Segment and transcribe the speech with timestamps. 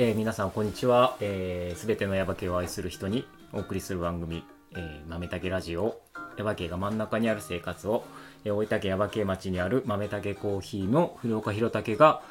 [0.00, 1.16] はい、えー皆さんこんにちは。
[1.18, 4.44] す、えー、べ、てのヤバ系を愛する人にお送りする番組、
[4.74, 6.00] えー、豆たけラジオ。
[6.38, 8.04] ヤバ系が真ん中にある生活を、
[8.46, 12.22] えー、大分県ヤバ系町にある豆たけコーヒーの古岡弘武が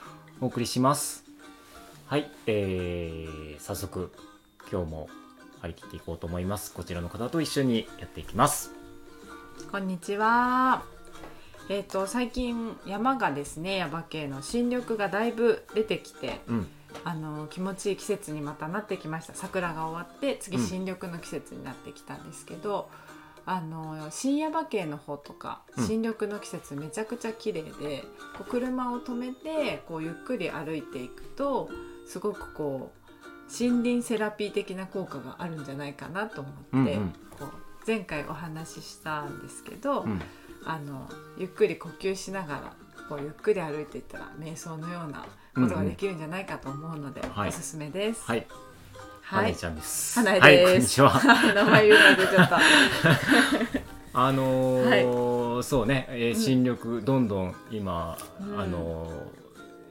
[0.41, 1.25] お送りします。
[2.07, 4.11] はい、えー、早速
[4.71, 5.07] 今日も
[5.61, 6.73] 張り切っていこうと思います。
[6.73, 8.71] こちらの方と一緒にやっていきます。
[9.71, 10.81] こんにちは。
[11.69, 16.67] えっ、と最近山がですね山系の新緑がだいぶ出てきて、うん、
[17.03, 19.33] あの気持ちいい季節にまたなってきました。
[19.33, 22.89] 桜が終わって次うん新緑の季節になってきたんですけど、
[23.45, 28.03] あの新山系の方とかうん新緑の季節めちゃくちゃ綺麗で、
[28.37, 31.69] こう車を止めてこうゆっくり歩いていくと
[32.07, 32.99] すごくこう
[33.51, 37.49] 森林セラピー的な効果があるんじゃないかなと思って、うんうんこう
[37.87, 40.01] 前回お話ししたんですけど。
[40.01, 40.21] うん、
[40.65, 42.73] あのゆっくり呼吸しながら
[43.07, 45.25] こうゆっくり歩いていったら瞑想のような
[45.59, 48.23] ことができるんじゃないかと思うので、はいおすすめです。
[48.25, 48.45] はい、
[49.21, 49.55] はい。
[49.55, 50.19] ちゃんです。
[50.19, 50.71] 花江はい、です。
[50.71, 51.53] こんにちは。
[51.53, 52.59] 名前言うの出ちゃった。
[54.11, 56.41] あのーそうね、えーうん。
[56.41, 58.59] 新緑どんどん今、うん。
[58.59, 59.07] あの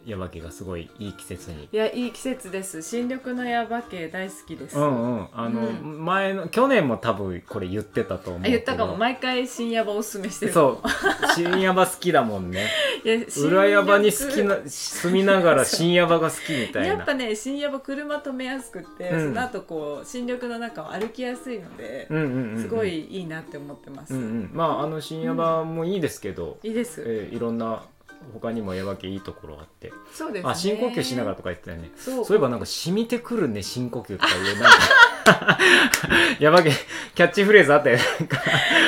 [0.09, 1.69] ー山家がすごいいい季節に。
[1.71, 2.83] いやいい季節です。
[2.83, 4.79] 新緑のヤバ系大好きです。
[4.79, 6.05] うんうん、あの、うん。
[6.05, 8.97] 前の去年も多分これ言ってたと思う言ったかも。
[8.97, 10.53] 毎回新ヤバおすすめしてる。
[10.53, 10.89] そう。
[11.35, 12.67] 新山好きだもんね。
[13.05, 16.89] いや新裏山に好き緑な住みながら 新山が好きみたいな。
[16.89, 19.29] やっぱね新ヤバ車止めやすくって、うん。
[19.29, 22.63] その後こう新緑の中を歩きやすいので、うんうんうんうん。
[22.63, 24.15] すごいいいなって思ってます。
[24.15, 27.03] うんうん、まああの新山もいいですけど、いいです。
[27.07, 27.83] えーいろんな
[28.33, 30.51] 他にも山家いいところあって、そうですね。
[30.51, 31.91] あ深呼吸しながらとか言ってたよね。
[31.97, 32.25] そう。
[32.25, 34.79] そういえばなんか染みてくるね深呼吸とか言うなんか。
[36.41, 36.71] 山家
[37.15, 37.97] キャッチフレーズあったよ。
[37.97, 38.03] ね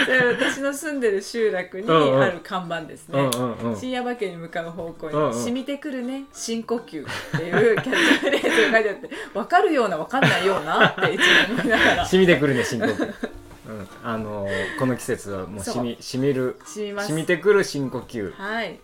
[0.08, 3.20] な私の住んでる集落にある看板ですね。
[3.20, 3.76] うんうんうん。
[3.76, 12.06] 新山家に向かう方向にうんうん「染みてくるね深呼吸」っていう キャッチフレーズが書いてあって分かるような分かんないようなっていつも思いながら。
[12.06, 13.02] 染みてくるね深呼吸、
[13.68, 17.08] うん、あのーこの季節はもう染み染みる染みます。
[17.08, 18.32] 染みてくる深呼吸。
[18.34, 18.80] はい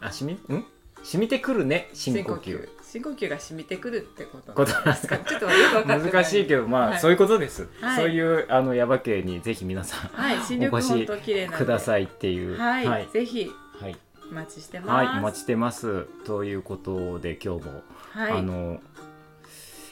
[0.00, 0.56] あ染み？
[0.56, 0.64] ん？
[1.02, 2.68] 染みてくるね深呼吸。
[2.82, 3.28] 深呼吸。
[3.28, 5.18] が染みてくるってことことなんですか？
[5.18, 7.00] ちょっとよく分かって難しいけどまあ、はい。
[7.00, 7.96] そういうことです、はい。
[7.96, 11.06] そういうあのヤバ系にぜひ皆さんはいお越
[11.46, 12.58] なくださいっていう。
[12.58, 13.50] はい、はい、ぜひ
[13.80, 13.96] はい。
[14.30, 14.90] お待ちしてます。
[14.90, 16.04] はいお待ちしてます。
[16.26, 18.32] ということで今日も、はい。
[18.32, 18.80] あの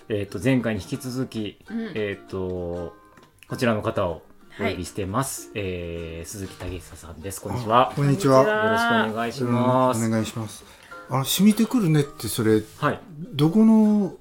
[0.09, 1.93] えっ、と前回に引き続きうん。
[1.95, 2.95] えっ、と
[3.49, 4.23] こちらの方を
[4.59, 4.73] おはい。
[4.73, 7.43] 呼びしてます、えー鈴木武久さんです。
[7.43, 7.93] こんにちは。
[7.95, 8.43] こんにちは。
[8.43, 10.65] よろしくお願いします、うんお願いします。
[11.11, 13.01] あの染みてくるねってそれはい。
[13.35, 14.15] どこの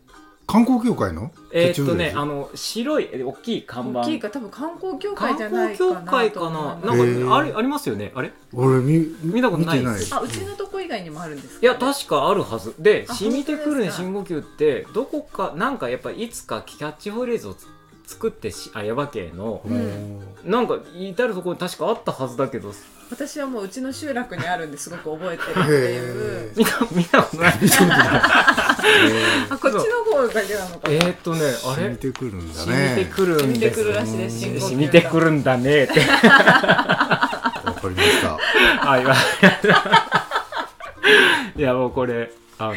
[0.45, 1.31] 観光協会の？
[1.53, 4.01] えーっとねあの白いえ大きい看板。
[4.01, 6.49] 大きいか多分観光協観会じゃない光かな協会かな？
[6.49, 8.11] なんかあれありますよね？
[8.13, 8.33] あれ？
[8.53, 9.85] 俺見見たことない。
[9.85, 12.75] あうちのとこ以外にもあるんですか、いや確かあるはず。
[12.77, 17.67] で「あ染みてくるね深呼吸」ってどこかなんかやっぱいつかキャッチフレーズをつ
[18.07, 19.61] 作ってしあヤバ系の。
[19.65, 20.21] うん。
[20.43, 22.71] なんか至るところに確かあったはずだけど。
[23.11, 26.49] 私はもううちの集落にあるんですごく覚えてるっていう。
[26.49, 27.51] へ見た見たことない。
[27.53, 27.57] あ
[29.61, 30.93] こっちの方だけなのかな。
[30.95, 31.83] えーっとねあれ？
[31.83, 33.11] 染みてくるんだ染みてね。
[33.13, 33.43] くるんです。
[33.43, 35.99] 染みてくるらしいです深呼吸が染みてくるんだねって。
[35.99, 37.31] わか
[37.83, 38.39] りました。
[38.91, 38.97] あ
[41.55, 42.75] いやもうこれあの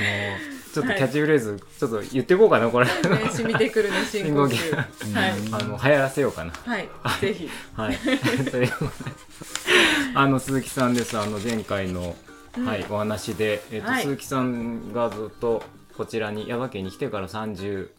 [0.78, 2.86] ちょっとキャッチフレーズちょっと言っていこうかなこれ。
[2.86, 2.92] ね
[3.32, 4.76] 染みてくるね深呼吸深
[5.14, 5.32] はい。
[5.50, 6.52] あの流行らせようかな。
[6.52, 6.88] はい。
[7.20, 7.50] ぜひ。
[7.74, 7.98] はい。
[10.14, 11.18] あの鈴木さんです。
[11.18, 12.14] あの前回の、
[12.56, 12.64] うん。
[12.64, 14.02] はいお話で、えっ、と、はい。
[14.02, 15.64] 鈴木さんがずっと
[15.96, 17.90] こちらに矢場家に来てから三十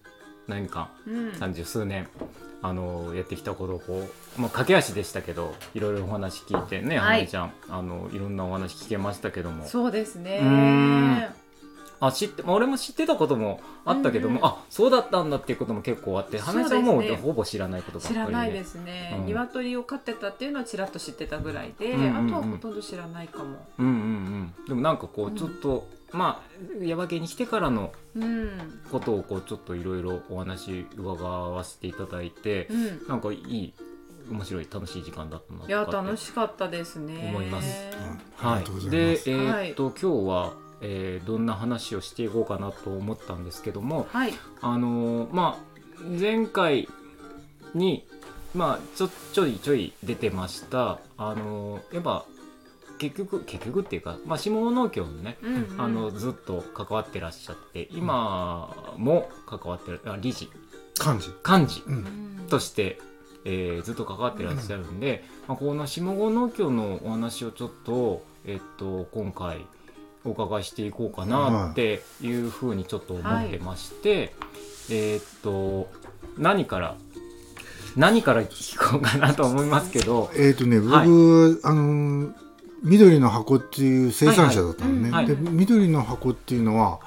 [0.48, 1.34] 年間、うん。
[1.34, 2.08] 三十数年。
[2.62, 4.06] あのやってきたことをこ
[4.38, 7.00] う、まあ、駆け足でしたけどいろいろお話聞いてね、はい。
[7.00, 9.66] 花江ちゃんあのいろんなお話聞けましたけども。
[9.66, 11.30] そうですね
[12.00, 14.46] あ知ってまあ俺も知ってたこともあったけども、うんうん。
[14.46, 18.26] あそうだったんだっていうことも結構あって花江ちゃんもほぼ知らないことばっかりで。
[18.26, 19.26] 知らないですね、うん。
[19.26, 22.28] 鶏を飼ってたっていうのはちらっと知ってたぐらいで、うんうんうん。
[22.28, 23.66] あとはほとんど知らないかも。
[23.78, 24.54] うんうんうん。
[24.68, 25.36] でもなんかこううん。
[25.36, 28.82] ちょっと、まあヤバ系に来てからのうん。
[28.92, 33.08] ことをこうちょっといろいろお話伺わせていただいてうん。
[33.08, 33.74] なんかいい
[34.32, 37.30] 面白い楽しい時間だったなといやかって楽しかったですね。
[37.30, 37.68] 思います。
[38.42, 38.90] あはい。
[38.90, 39.16] でえ。
[39.16, 44.34] ーっと、今日は、えーどんな話をしていこうかなと思ったんですけどもはい。
[44.62, 45.70] あのーまあ
[46.20, 46.88] 前回
[47.76, 48.06] に
[48.56, 51.00] まあちょちょいちょい出てました。
[51.18, 52.26] あのーやっぱ
[52.98, 55.82] 結局結局っていうか、まあ、下農協のねうんうん。
[55.82, 60.50] あのずっと関わってらっしゃって今も関わってるあ理事。
[60.98, 61.30] 漢字。
[61.48, 61.84] 幹事。
[61.88, 61.92] う。
[61.92, 61.98] うん。
[62.46, 63.00] んとして、
[63.46, 69.66] えーずっと関わってらっしゃるんで、まあ、この下郷農協のお話をちょっと、えっと、今回
[70.30, 74.34] おお伺いしていこうかなっていうふうにちょっと思ってまして、
[74.90, 75.90] えーっと
[76.38, 76.96] 何から
[77.96, 81.06] 何から聞こうかなと思いますけど、えっ、とね僕、はい。
[81.64, 82.34] あのー
[82.82, 87.02] 緑の箱っていう生産者だったのね、はいはいで緑の箱っていうのは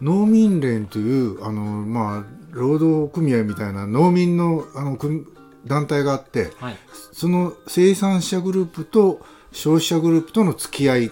[0.00, 5.26] 農民連というあのーまあ労働組合みたいな農民のあの組
[5.66, 6.78] 団体があってはい。
[7.12, 9.20] その生産者グループと
[9.52, 11.10] 消費者グループとの付き合い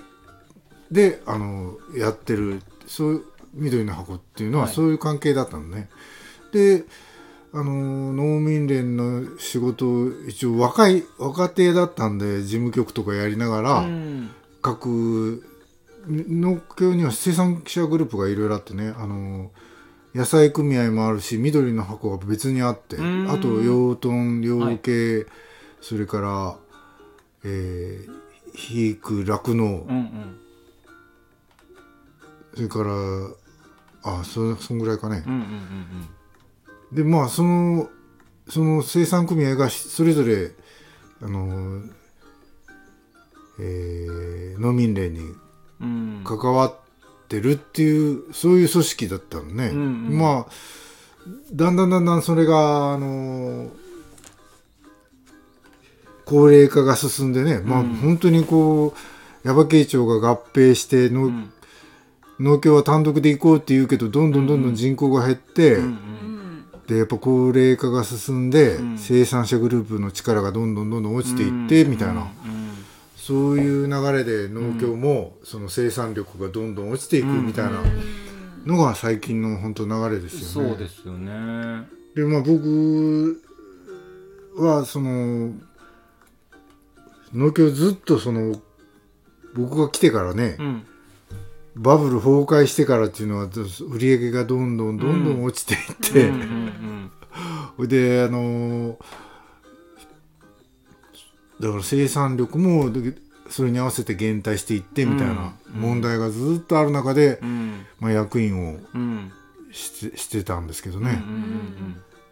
[0.91, 3.25] であのやってるそういう
[3.55, 4.75] 緑の箱っていうのははい。
[4.75, 5.89] そういう関係だったのね。
[6.53, 6.85] で
[7.53, 14.31] あの農民連の仕事を一応若い若手だったんで事務局とかやりながら、うん。
[14.63, 15.45] 各
[16.09, 19.51] 農協には生産者グループがいろいろあってねあの
[20.15, 23.31] 野菜組合もあるし緑の箱が別にあってうん。
[23.31, 25.27] あと養豚養鶏、
[25.81, 26.57] それから、
[27.45, 30.41] えー、肥育酪農、うんうん
[32.57, 32.91] それから
[34.03, 35.23] あそそんぐらいかね。
[35.27, 36.09] うんう、んうん
[36.93, 37.89] でまあその
[38.49, 40.53] その生産組合がそれぞれ
[41.21, 41.83] あの、
[43.59, 45.21] えー農民連に
[46.25, 46.75] 関わっ
[47.29, 49.83] てるっていうそういう組織だったのね、うんう
[50.15, 50.19] ん。
[50.19, 50.53] まあ
[51.53, 53.69] だんだんだんだんそれがあの
[56.25, 57.95] 高齢化が進んでね、まあうん。
[57.97, 58.95] 本当にこ
[59.45, 61.53] う耶馬渓町が合併しての、うん
[62.39, 65.79] 農協は単独で行こうって言うけどどんどんどんどん人口が減って、
[66.87, 68.99] でやっぱ高齢化が進んで、うん。
[68.99, 72.29] 生産者グループの力がどんどんどんどん落ちていって、みたいな、
[73.17, 77.81] そういう流れで農協もその生産力がどんどん落ちていくみたいな。
[78.67, 80.71] のが最近の本当流れですよね。
[80.71, 81.87] そうですよね。
[82.17, 83.41] でまあ僕
[84.57, 85.53] はその
[87.33, 88.61] 農協ずっとその
[89.55, 90.87] 僕が来てからね、うん
[91.77, 93.49] バブル崩壊してからっていうのは
[93.91, 97.13] 売り上げがどんどんどんどん落ちていって、うんうん
[97.77, 98.97] それであのー
[101.61, 103.15] だから生産力もで
[103.51, 107.87] それに合わせて減退していってみたいなうん問題がずっとある中で、うん。
[108.01, 109.33] まあ、役員をうん。
[109.71, 111.23] してしてたんですけどうんね、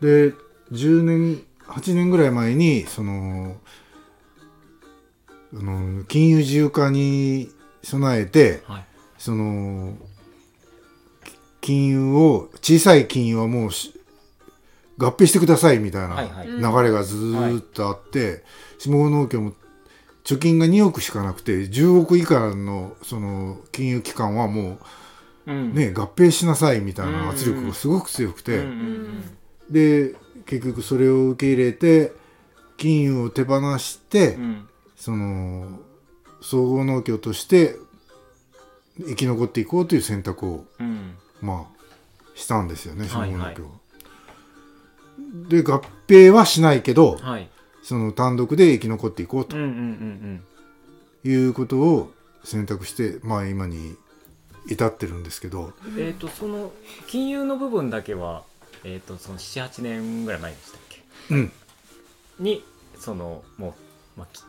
[0.01, 0.33] で
[0.73, 3.57] 10年8年ぐらい前にその
[5.55, 7.51] あの金融自由化に
[7.83, 8.85] 備えてはい
[9.25, 9.97] その
[11.63, 13.99] 金融を小さい金融はもうし
[14.99, 16.49] 合併してくださいみたいなはいはい。
[16.49, 18.45] 流れがずーっとあって、
[18.79, 19.55] 下郷農協も
[20.25, 24.79] 貯金が2億しかなくて10億以下のその金融機関はも
[25.47, 28.63] うね合併しなさいみたいな圧力がすごく強くて、
[29.71, 32.13] で結局それを受け入れて
[32.77, 35.81] 金融を手放して、うんその
[36.43, 37.77] 総合農協として
[38.99, 41.17] 生き残っていこうという選択をうん。
[41.41, 41.85] まあ
[42.35, 43.71] したんですよね、はい下郷農協は。
[45.49, 47.49] で合併はしないけどはい。
[47.83, 49.57] その単独で生き残っていこうと。
[49.57, 50.45] うんうんうん
[51.27, 52.13] いうことを
[52.45, 53.97] 選択して、まあ今に
[54.69, 56.71] 至ってるんですけど、うんえっとその
[57.07, 58.43] 金融の部分だけは
[58.85, 61.03] えっとその78年ぐらい前でしたっけ？
[61.31, 61.53] うん、
[62.39, 62.63] に
[62.99, 63.75] そのも
[64.17, 64.43] う、まあ、き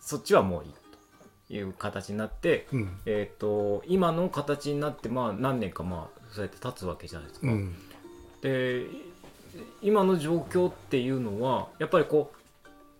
[0.00, 0.64] そっちはもう
[1.50, 7.46] いう形になって、うん、えっと今の形になってまあ何年かまあそうやって経つわけじゃないですか。
[7.48, 7.74] うん、
[8.40, 8.86] で
[9.82, 12.32] 今の状況っていうのはやっぱりこ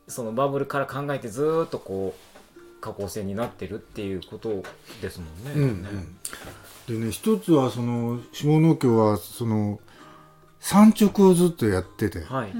[0.09, 2.31] うそのバブルから考えてずーっとこう
[2.81, 4.63] 下降線になってるっていうこと
[5.01, 5.53] ですもんね。
[5.55, 6.19] うん、うん。
[6.89, 9.79] でね、一つはその下農協はその
[10.59, 12.53] 産直をずっとやってて、はい。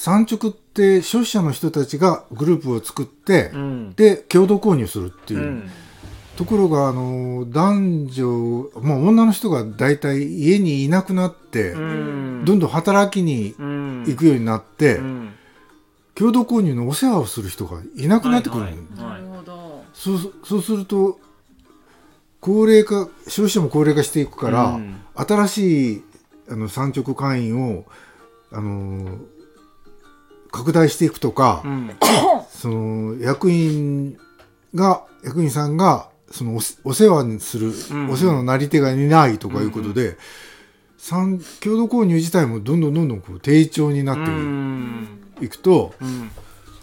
[0.00, 3.92] 産直って消費者の人たちがグループを作って、うん。
[3.92, 5.70] で共同購入するっていうう、ん。
[6.36, 12.44] ところがあの男女、まあ、女の人が大体家にいなくなって、うん。
[12.46, 15.34] どんどん働きにうん行くようになって、うん
[16.14, 19.84] 共同購入のお世話をする人がいなくなってくるはいなるほど。
[19.94, 21.18] そうそうすると
[22.40, 26.04] 高齢化消費者も高齢化していくから、うん新しい
[26.48, 27.84] あの産直会員を
[28.50, 29.18] あの
[30.50, 31.90] 拡大していくとか、うん。
[32.50, 34.18] その役員
[34.74, 38.10] が役員さんがそのお世話にする、うん。
[38.10, 40.16] お世話のなり手がいないとかいうことで、
[40.98, 45.18] 産共同購入自体もどんどんどんどんこう低調になうってん。
[45.40, 46.30] いくと、うん。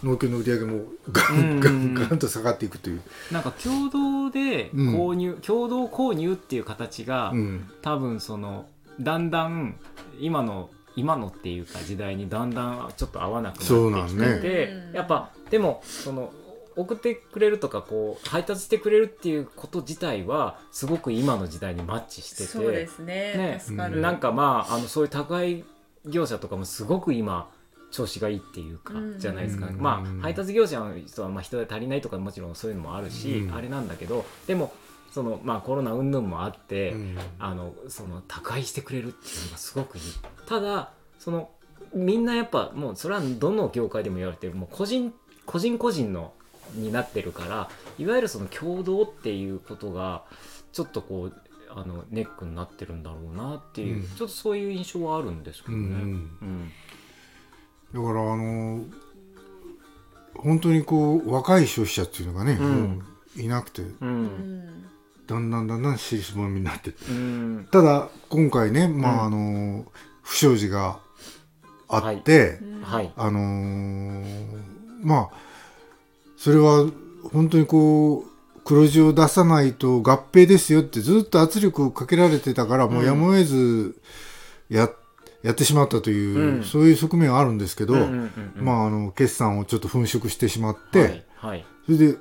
[0.02, 1.38] 農協の売り上げもガうん。
[1.56, 3.02] ンガンガンと下がっていくという。
[3.32, 7.68] なんか共同で購入、共同購入っていう形が、うん。
[7.82, 8.66] 多分その
[9.00, 9.76] だんだん
[10.20, 14.90] 今の今のっていうか時代にだんだんちょっと合わなくなってきてそうなんて、ね。
[14.92, 16.32] やっぱでもその
[16.74, 24.02] 送ってくれるとかこう配達してくれるっていうこと自体はすごく今の時代にマッチしててそうですねね助かる、うん。
[24.02, 25.64] なんかまああのそういう宅配
[26.04, 27.50] 業者とかもすごく今
[27.90, 29.18] 調子がいいっていうか、うん。
[29.18, 29.78] じゃないですか、うん。
[29.78, 33.54] まあ配達業者の人はまあ人手足りないとかもちろんそういうのもあるし、うん。
[33.54, 34.72] あれなんだけどでも
[35.10, 37.18] そのまあコロナ云々もあって、うん。
[37.38, 40.02] あのその宅配してくれるっていうのがすごくいい。
[40.46, 41.50] ただその
[41.94, 44.54] みんなやっぱもうそれはどの業界でも言われてる。
[44.54, 45.12] もう個人
[45.46, 46.32] 個人個人の
[46.74, 50.24] になってるからいわゆるその共同っていうことが
[50.72, 51.32] ちょっとこう
[51.70, 54.02] あのネックになってるんだろうなっていう、うん。
[54.02, 55.84] ちょっとそういう印象はあるんですけどね。
[55.84, 56.72] うんうん。
[57.94, 58.84] だからあの
[60.36, 62.58] 本当にこう若い消費者っていうのがね、
[63.36, 63.82] いなくて
[65.28, 66.94] だんだんだんだん尻すぼみになって。
[67.70, 69.34] ただ今回ねまあ、うん。
[69.34, 69.84] あの
[70.22, 70.98] 不祥事が
[71.88, 73.12] あって、うんはい。
[73.16, 74.46] あのー
[75.02, 75.36] まあ
[76.36, 76.86] それは
[77.32, 84.00] 本当にこう黒字を出さないと合併ですよってずっと圧力をかけられてたから、もうやむを得ず
[84.68, 84.90] や
[85.42, 86.64] やってしまったという、うん。
[86.64, 88.64] そういう側面はあるんですけど、うんうんうんうん。
[88.64, 91.24] まああの決算をちょっと粉飾してしまって、はい。
[91.36, 91.66] はい。
[91.86, 92.16] それで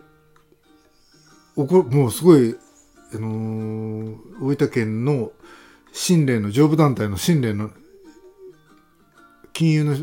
[1.56, 2.56] おこもうすごい、
[3.14, 5.32] あのー大分県の
[5.94, 7.72] 新連の上部団体の新連の
[9.54, 9.96] 金融の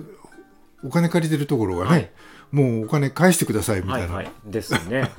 [0.84, 2.10] お金借りてるところがね、はい。
[2.50, 4.32] もうお金返してくださいみたな、はいいはい。
[4.44, 5.10] ですね、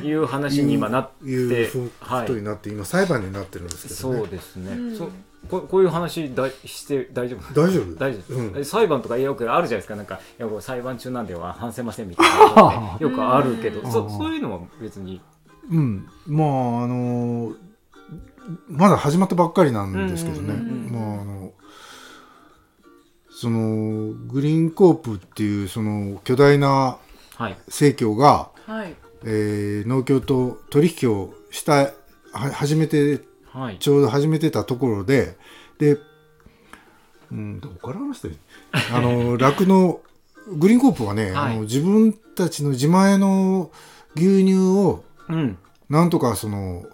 [0.00, 2.26] うん、いう話に今なっていうふはい。
[2.26, 4.18] ことになって、今裁判になってるんですけどね。
[4.18, 4.96] そうですね、うん。
[4.96, 5.08] そ
[5.48, 7.54] ここういう話だして大丈夫？
[7.54, 7.94] 大丈夫。
[7.94, 8.58] 大丈夫、うん。
[8.58, 9.96] え裁判とかよくあるじゃないですか。
[9.96, 13.90] なんかいや裁判中なんでは話せませんみたいなよくあるけど、うん。
[13.90, 15.20] そそういうのは別に
[15.70, 16.08] うん。
[16.26, 17.56] まああのー
[18.68, 20.52] まだ始まったばっかりなんですけどね、
[20.90, 21.52] まああの
[23.30, 26.98] そのグリーンコープっていうその巨大な
[27.36, 27.56] はい。
[27.68, 28.94] 生協が、はい。
[29.24, 31.72] えー農協と取引をした
[32.32, 33.20] は始めて
[33.52, 33.78] はい。
[33.78, 35.36] ちょうど始めてたところで
[35.78, 35.98] で
[37.30, 38.40] うんどこから話したらいい？
[38.92, 40.00] あの 酪農
[40.58, 41.52] グリーンコープはね、はい。
[41.52, 43.70] あの自分たちの自前の
[44.16, 45.58] 牛乳をうん。
[45.88, 46.84] なんとかその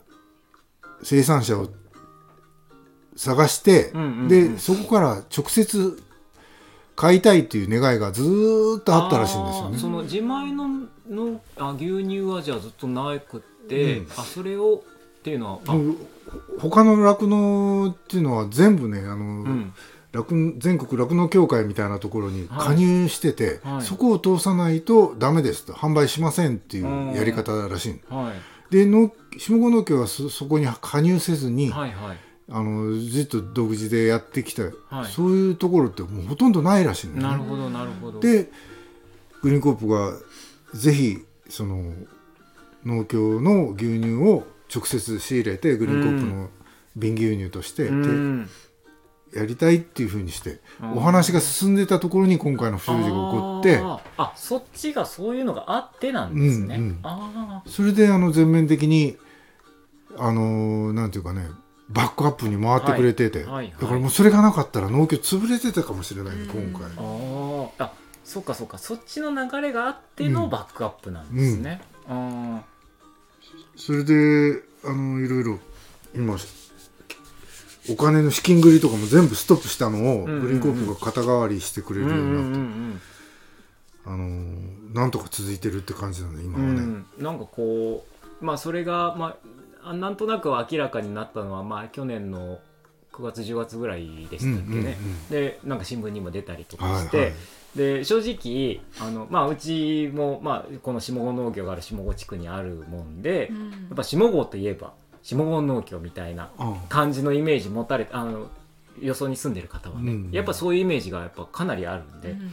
[1.03, 1.69] 生産者を
[3.17, 6.03] 探して、うんうんうんでそこから直接
[6.95, 9.79] 買いたいっていう願いがずーっとあったらしいんですよね。
[9.79, 10.69] その自前の
[11.09, 14.09] のあ牛乳はじゃあずっとなくって、うん。
[14.17, 14.83] あそれを
[15.19, 15.79] っていうのは
[16.59, 19.73] 他の酪農っていうのは全部ねあの、うん。
[19.73, 19.73] 酪
[20.59, 23.83] 全国酪農協会みたいなところに加入してて、はい。
[23.83, 25.73] そこを通さないとダメですと。
[25.73, 28.33] 販売しませんっていうやり方らしいは
[28.71, 28.73] い。
[28.73, 32.19] で農下郷農協はそそこに加入せずに、はいはい。
[32.51, 35.13] あのずっと独自でやってきた、はい。
[35.13, 37.23] そういうところってもうほとんどないらしいね。
[37.23, 38.21] なるほどなるほど。
[38.21, 38.51] で
[39.43, 40.15] グリーンコープが
[40.75, 41.93] ぜひその
[42.85, 46.49] 農協の牛乳を直接仕入れてグリーンコープの
[46.97, 48.45] 瓶牛乳として、うん。
[48.45, 48.51] で
[49.35, 53.81] やりたいっていうふうにしてうんお話が進んでたところに今回の不祥事が起こって
[54.17, 56.99] あそっちがそういうのがあってなんですね、うんうん。
[57.03, 59.17] あそれであの全面的に
[60.17, 61.49] あのーなんていうかね
[61.91, 63.47] バックアップに回ってくれてて、はい。
[63.47, 63.75] はいはい。
[63.81, 66.71] だからもうそれがなかったら農協潰れてたかもしれない、うん。
[66.71, 66.91] 今回。
[66.91, 66.99] ー。
[66.99, 67.85] あー。
[67.85, 67.93] あ
[68.25, 68.77] そっかそっか。
[68.77, 72.61] そっちの流れがあってのバックアップなんですね、あ
[73.75, 75.59] それであのいろいろ
[76.15, 76.37] 今
[77.91, 83.03] お金の資金繰りとかも全部ストップしたのを、グリーンコープが肩代わりしてくれるようにうんなって、
[84.07, 86.81] あのなんとか続いてるって感じなんで今うはね。
[86.81, 88.05] ん、なんかこ
[88.41, 89.37] うまあそれが、ま
[89.83, 92.59] あ、あなんとなく明らかになったのは、まあ、去年の
[93.13, 95.29] 9月10月ぐらいでしたっけね、うんうんうん。
[95.31, 97.27] でなんか新聞にも出たりとかして、はい。
[97.27, 97.35] はい
[97.77, 103.71] で正直あの、まあ、うちも、まあ、この下郷農協がある下郷地区にあるもんで、うん。
[103.71, 108.49] やっぱ下郷といえば下郷農協みたいなあ感じのイメージ持たれあの
[109.01, 112.51] よそに住んでる方はね、うんやっぱそういうイメージがやっぱかなりあるんで、うん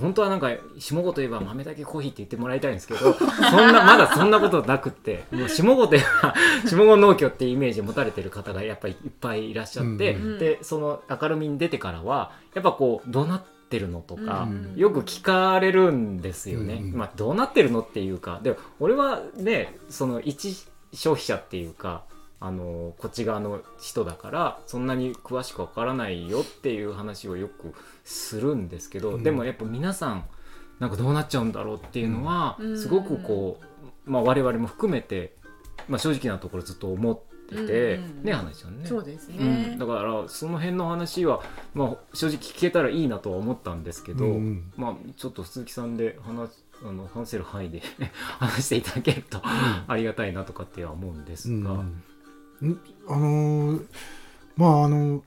[0.00, 6.34] 本当はなんか下郷といえば豆だけコーヒーって言ってもらいたいんですけどそんなまだそんなことなくってもう下郷といえば
[6.66, 16.74] 下郷農協っていうイメージを持たれてる方がやっぱりいっぱいいらっしゃって、うんでその明るみに出てからはやっぱこうどうなってるのとか、うんよく聞かれるんですよね。
[16.82, 18.40] うんまあ、どうなってるのっていうか。
[18.42, 22.04] でも俺はねその一消費者っていうか
[22.40, 29.22] あのこっち側の人だからそんなに詳しくわからないよっていう話をよくするんですけど、うん。
[29.22, 30.24] でもやっぱ皆さん
[30.78, 32.78] なんかどうなっちゃうんだろうっていうのは、うん。
[32.78, 33.60] すごくこ
[34.06, 35.36] う、まあ、我々も含めて、
[35.86, 38.80] まあ、正直なところずっと思ってて、うんね話ちゃん。
[38.80, 38.86] ね。
[38.86, 39.84] そうですうん、ねだ。
[39.84, 41.42] からその辺の話は、
[41.74, 44.72] まあ、正直聞けたらいいなとは思ったんですけど、うんうん。
[44.78, 46.50] まあ、ちょっと鈴木さんで話
[46.82, 47.82] あの話せる範囲で
[48.38, 51.84] 話していただけるとありがたいなとかっては思うんですが、
[52.62, 52.80] うん。
[53.08, 53.86] あのー
[54.56, 55.22] まああの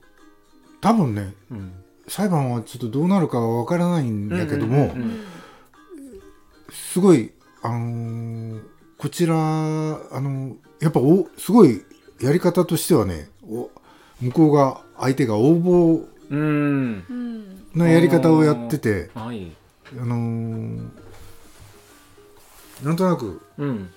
[0.80, 1.72] 多分ねうん。
[2.06, 5.20] 裁判はちょっとどうなるかは分からないんだけども、うんうん
[6.70, 7.30] すごい
[7.62, 8.62] あのー
[8.98, 11.82] こちらあのやっぱおすごい
[12.20, 13.70] やり方としてはねお
[14.20, 17.04] 向こうが相手が応募うん。
[17.08, 17.44] うん
[17.74, 19.52] のやり方をやっててはい。
[19.98, 20.88] あのー
[22.84, 23.90] なんとなくうん。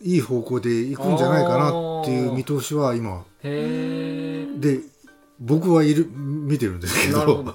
[0.00, 3.24] いい方向で行くんじゃないかなっていう見通しは今。
[3.42, 4.80] で
[5.40, 7.18] 僕はいる見てるんですけど。
[7.18, 7.54] なるほど。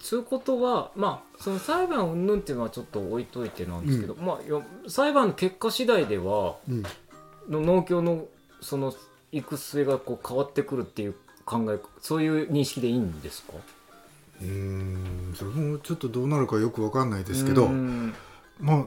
[0.00, 6.82] つうことはまあその裁判云々っていうのはちょっと置いといてなんですけど、まあよ裁判の結果次第ではうん。
[7.48, 8.26] の農協の
[8.60, 8.94] その
[9.32, 13.54] 行く末がこう変わってくるっていう考えそういう認識でいいんですか？
[14.42, 18.14] うーんそれもちょっとどうなるかよくわかんないですけど、うん。
[18.60, 18.84] まあ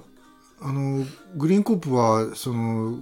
[0.62, 3.00] あのグリーンコープはその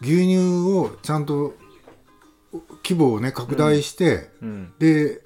[0.00, 0.38] 牛乳
[0.76, 1.54] をちゃんと
[2.82, 4.72] 規模をね拡大して、うん。
[4.78, 5.20] で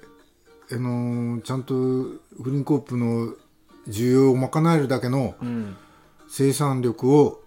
[0.71, 3.33] あのちゃんとグリーンコープの
[3.87, 5.75] 需要を賄えるだけのうん。
[6.27, 7.43] 生産力を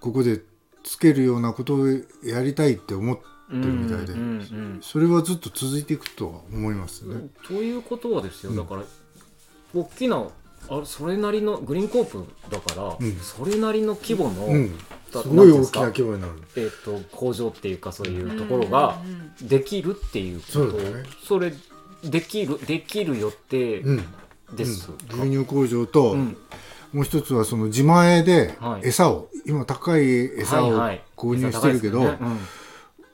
[0.00, 0.40] ここで
[0.82, 1.86] つけるようなことを
[2.24, 7.14] やりたいって思ってうんるみたいでうんそれはずっと続いていくとは思いますね。
[7.14, 8.56] うんということはですよ、うん。
[8.56, 8.82] だから
[9.72, 10.26] 大きな
[10.68, 13.16] あそれなりのグリーンコープだから、うん。
[13.16, 14.78] それなりの規模の、うん、
[15.12, 16.32] だすごい大きな規模になる。
[16.56, 18.98] えー、と工場っていうかそういうところが
[19.40, 21.04] できるっていうこと、そうだね。
[21.24, 21.52] それ
[22.04, 24.04] できるできる予定うん。
[24.54, 24.88] です。
[24.88, 25.20] か、うん。
[25.22, 26.36] 牛乳工場と、うん。
[26.92, 28.88] もう一つはその自前ではい。
[28.88, 30.02] 餌を、今高い
[30.40, 31.02] 餌をはいはい。
[31.16, 32.40] 購入してるけど、餌高いですよね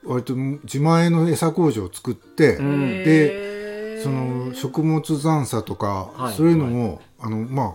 [0.05, 3.05] 割と自前の餌工場を作って、うん。
[3.05, 3.62] で
[4.03, 6.35] その食物残差とか、はい。
[6.35, 7.75] そういうのも、あのまあ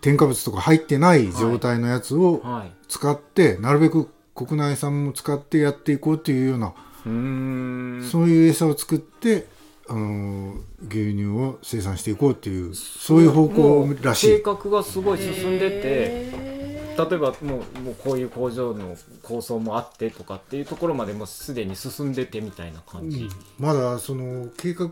[0.00, 2.72] 添加物とか入ってない状態のやつをうんはい。
[2.88, 6.74] 使って、なるべく国内産も使ってやっていこうっていうような、
[7.06, 8.08] うーん。
[8.10, 9.46] そういう餌を作って
[9.88, 10.54] あの
[10.88, 14.36] 牛乳を生産していこうっていうそういう方向らしい。
[14.38, 16.61] 計画がすごい進んでて、
[16.96, 23.28] 例えばもうもうこういう工場の構想もあってとかっていうところまでもうすでに進んでてみたいな感じ、
[23.58, 24.90] まだその計画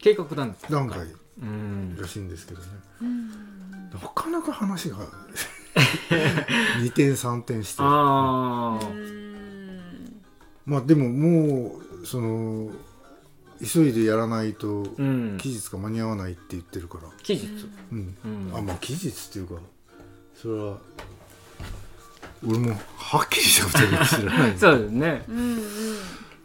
[0.00, 0.54] 計画段
[0.88, 1.00] 階。
[1.40, 1.96] うん。
[2.00, 2.66] らしいんですけどね、
[3.00, 3.30] うん。
[3.90, 4.98] なかなか話が
[6.82, 7.82] 二点三点して。
[7.82, 8.78] あ
[10.64, 12.70] まあでももうその
[13.60, 15.38] 急いでやらないとうん。
[15.40, 17.46] 期日が間に合わないって言ってるから、期日、
[17.90, 18.16] うん。
[18.24, 18.56] うん。
[18.56, 19.54] あまあ期日っていうか
[20.34, 20.78] それは
[22.46, 24.58] 俺もはっきりしたことは知らない。
[24.58, 25.24] そうですね。
[25.28, 25.58] うんうん。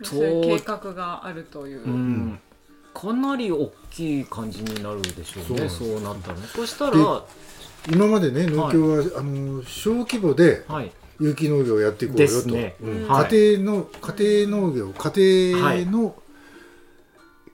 [0.04, 1.84] とそういう計画があるという。
[1.84, 2.40] うん、
[2.94, 5.70] かなり大きい感じになるでしょうね。
[5.70, 6.48] そそううなったらね。
[6.48, 7.24] そしたでら
[7.90, 10.92] 今までね農協は、あの小規模ではい。
[11.20, 12.76] 有機農業をやっていこうよと、ね。
[12.80, 13.08] うん。
[13.08, 13.32] はい。
[13.32, 15.12] 家庭の家庭農業家
[15.52, 16.16] 庭の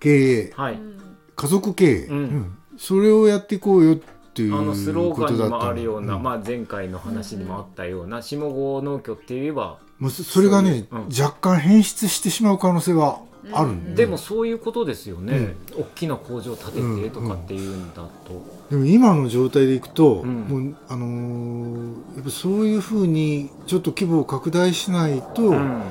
[0.01, 1.17] 経営、はい、うん。
[1.33, 2.17] 家族経営、うん。
[2.17, 2.57] うん。
[2.77, 6.23] それをやっていこうよっていうあのスローガンにもあるような、うん。
[6.23, 13.19] まあ、前回の話にもあったような下郷農協って言えば、もうそそれがね、そうん若干変質してしまう可能性は
[13.51, 13.95] あるんうん。
[13.95, 18.09] でもそういうことですよね、大きな工場を建ててとかっていうんだと、
[18.71, 20.41] でも今の状態でいくと、うん。
[20.41, 25.81] もうあのーやっぱそういうふうにちょっと規模を拡大しないと、うん。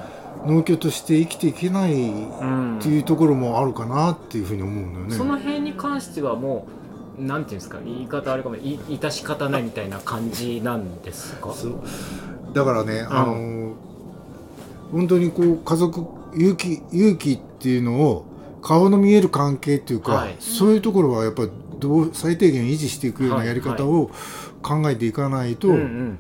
[0.44, 5.14] 農協として生きていけないっうんていうところもあるかなっていうふうに思うんだよね。
[5.14, 6.81] その辺に関してはもう
[7.18, 11.52] なんていうんですか言い方あれかもい致し方ないみたいな感じなんですか？
[11.52, 11.80] そう。
[12.54, 13.72] だからね、あのー
[14.92, 18.26] 本当にこう家族勇気勇気っていうのを
[18.60, 20.36] 顔の見える関係っていうか、はい。
[20.38, 24.10] そういうところはやっぱりどう最低限維持していくようなやり方を
[24.62, 26.18] 考えていかないと、うんうん。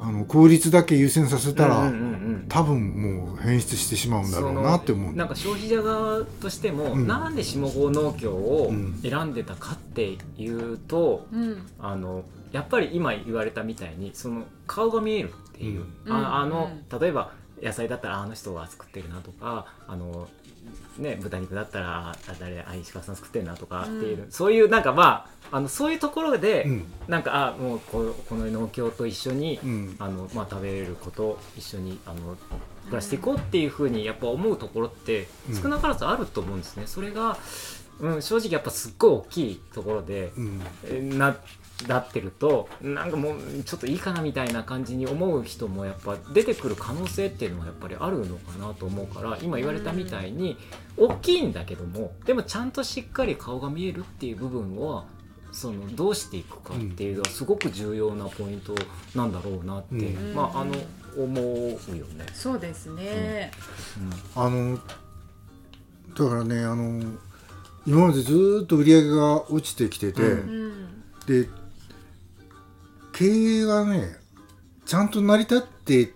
[0.00, 1.98] あの効率だけ優先させたら、うんうんうん
[2.48, 5.14] 多分もう変質してしまうんだろうなって思う。
[5.14, 7.06] なんか消費者側としても、うん。
[7.06, 11.66] なんで下郷農協をうん選んでたかっていうと、うん。
[11.78, 16.12] あのやっぱり今言われたみたいにその顔が見えるっていう、うん。
[16.12, 20.28] ああのう例えば野菜だったらああの人が作ってるなとかあの、
[20.98, 26.84] ね、豚肉だったらあ誰あ石川さん作ってるなとかっていう、そういうなんかまああのそういうところで、うん。
[27.08, 29.96] なんかあもうここの農協と一緒に、うん。
[29.98, 32.36] あのまあ、食べれること一緒にあの
[32.84, 35.62] 暮らしていこうっていうふうにやっぱ思うところってうん。
[35.62, 36.86] 少なからずあると思うんですね。
[36.86, 37.36] それが、
[38.00, 40.60] うん、正直やっぱすっごい大きいところで、うん。
[40.84, 41.36] えな
[41.88, 50.56] なってるとなんかもうちょっといいかなみたいな感じに思う人もやっぱ出てくる可能性っていうのはやっぱりあるのかなと思うから今言われたみたいに
[50.96, 55.04] 大きいんだけどもでもちゃんとしっかり顔が見えるっていう部分は
[55.52, 58.74] そのどうしていくかっていうのはすごく重要なポイント
[59.14, 60.34] なんだろうなって、うん。
[60.34, 60.74] まああの
[61.16, 62.26] 思うよね。
[62.32, 63.50] そうですね、
[64.36, 64.78] あの
[66.16, 67.02] だからねあの
[67.84, 70.28] 今までずーっと売り上げが落ちてきてて、うう
[70.68, 70.72] ん。
[71.26, 71.48] で
[73.20, 74.16] 経営がね
[74.86, 76.12] ちゃんと成り立って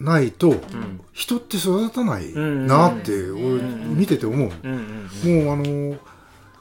[0.00, 1.00] ないと、うん。
[1.12, 3.88] 人って育たないうんなって、うん。
[3.88, 5.96] 俺見てて思う、もうあの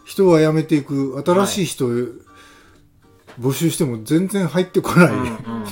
[0.06, 1.88] 人は辞めていく新しい人、
[3.40, 5.10] 募集しても全然入ってこない、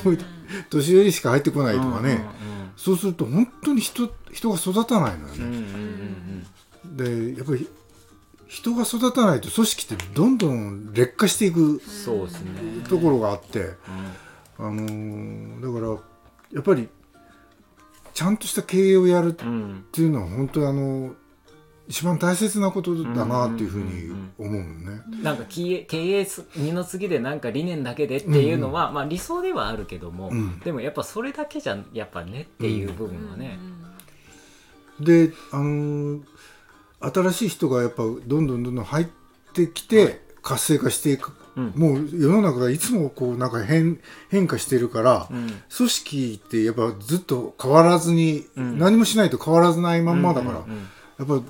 [0.69, 5.43] 年寄りしか入ってこないとかね、うんそうすると本当に人人が育たないのよね、
[6.84, 6.98] うん。
[6.98, 7.67] でやっぱり
[8.47, 12.51] 人が育たないと組織ってどんどん劣化していくそうですね。
[12.88, 13.71] ところがあって、
[14.58, 16.01] あのーだから
[16.53, 16.88] やっぱり
[18.13, 21.15] ちゃんとした経営をやるっうんうんていうのは本当にあの
[21.88, 25.01] 一番大切なことだなっていうふうに思うのね。
[25.21, 30.60] なんか経営経営す二の次でなんか理念だけでっていうのは、まあ理想ではあるけども、うん。
[30.60, 33.60] でもやっぱそれだけじゃやっぱねっていう部分はね、
[34.99, 36.21] であのー
[37.13, 39.08] 新しい人がやっぱどんどんどんどん入っ
[39.54, 41.74] てきて活性化していく、うん。
[41.76, 45.62] もう世の中がいつもこうなんか変変化してるから、うん。
[45.76, 48.78] 組織ってやっぱずっと変わらずに、うん。
[48.78, 50.88] 何もしないと変わらずないまんまだから、うんうん
[51.18, 51.41] やっぱ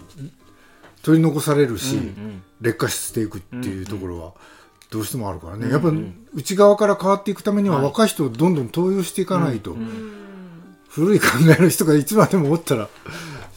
[1.01, 2.43] 取り残されるし、うんうん。
[2.61, 4.33] 劣化していくっていうところは
[4.89, 5.91] どうしてもあるからね、うんやっぱ
[6.33, 7.85] 内側から変わっていくためにははい。
[7.85, 10.11] 若い人をどんどん登用していかないと、うんうん。
[10.87, 12.87] 古い考えの人がいつまでもおったら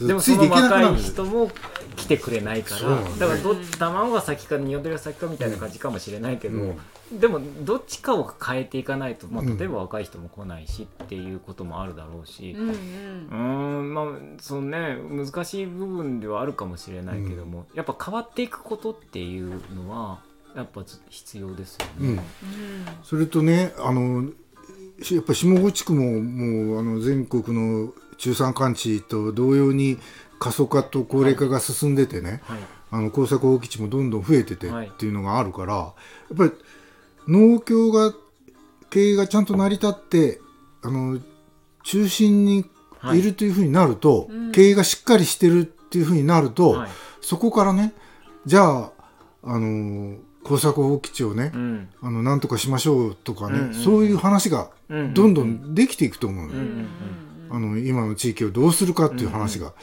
[0.01, 0.99] でもついていその若けなくなる。
[0.99, 1.51] い人も
[1.99, 3.09] 来てくれないから、だね。
[3.19, 7.19] だからど卵が先か鶏が先かみたいな感じかもしれないけど、うん。
[7.19, 9.57] でもどっちかを変えていかないと、まあ、うん。
[9.57, 12.73] 例えば若い人も来ないしっていうこともあるだろうし、うんうん。
[12.73, 13.35] うー
[13.81, 14.05] んまあ
[14.39, 20.21] そのね難しい部分ではあるかもしれないけども、やっぱ変わっていくことっていうのは
[20.55, 22.15] やっぱ必要ですようん。
[22.15, 22.23] ね。
[23.03, 24.29] それとねあの
[25.01, 29.97] しやっぱ下郷地区ももうあの全国の中山間地と同様に
[30.39, 32.59] 過疎化と高齢化が進んでてね、はい。
[32.91, 34.87] あの耕作放棄地もどんどん増えててはい。
[34.87, 35.93] っていうのがあるから、や
[36.33, 36.51] っぱり
[37.27, 38.13] 農協が
[38.89, 40.41] 経営がちゃんと成り立って
[40.81, 41.19] あの
[41.83, 42.65] 中心に
[43.13, 44.51] いるというふうになると、うん。
[44.51, 46.89] 経営がしっかりしてるっていうふうになると、はい。
[47.21, 47.93] そこからね
[48.45, 48.91] じゃあ
[49.43, 51.89] あの耕作放棄地をね、うん。
[52.01, 56.87] あのなんとかしましょうとかね、うんうんそういう話がうんどんどんできていくと思うのよ、うん
[57.49, 57.55] うん。
[57.55, 59.73] あの今の地域をどうするかっていう話が、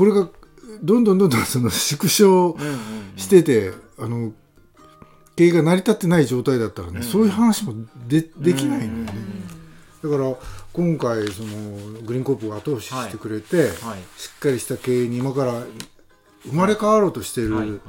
[0.00, 0.26] これが
[0.82, 2.56] どんどんどんどんその縮小
[3.16, 4.32] してて、あの
[5.36, 7.02] 経営が成り立ってない状態だったらね、うん。
[7.02, 7.74] そういう話も
[8.08, 9.12] でできないのよね、
[10.02, 10.34] うんだから
[10.72, 13.68] 今回そのグリーンコープが後押ししてくれて、はい。
[14.16, 15.52] しっかりした経営に今から
[16.44, 17.82] 生まれ変わろうとしてる、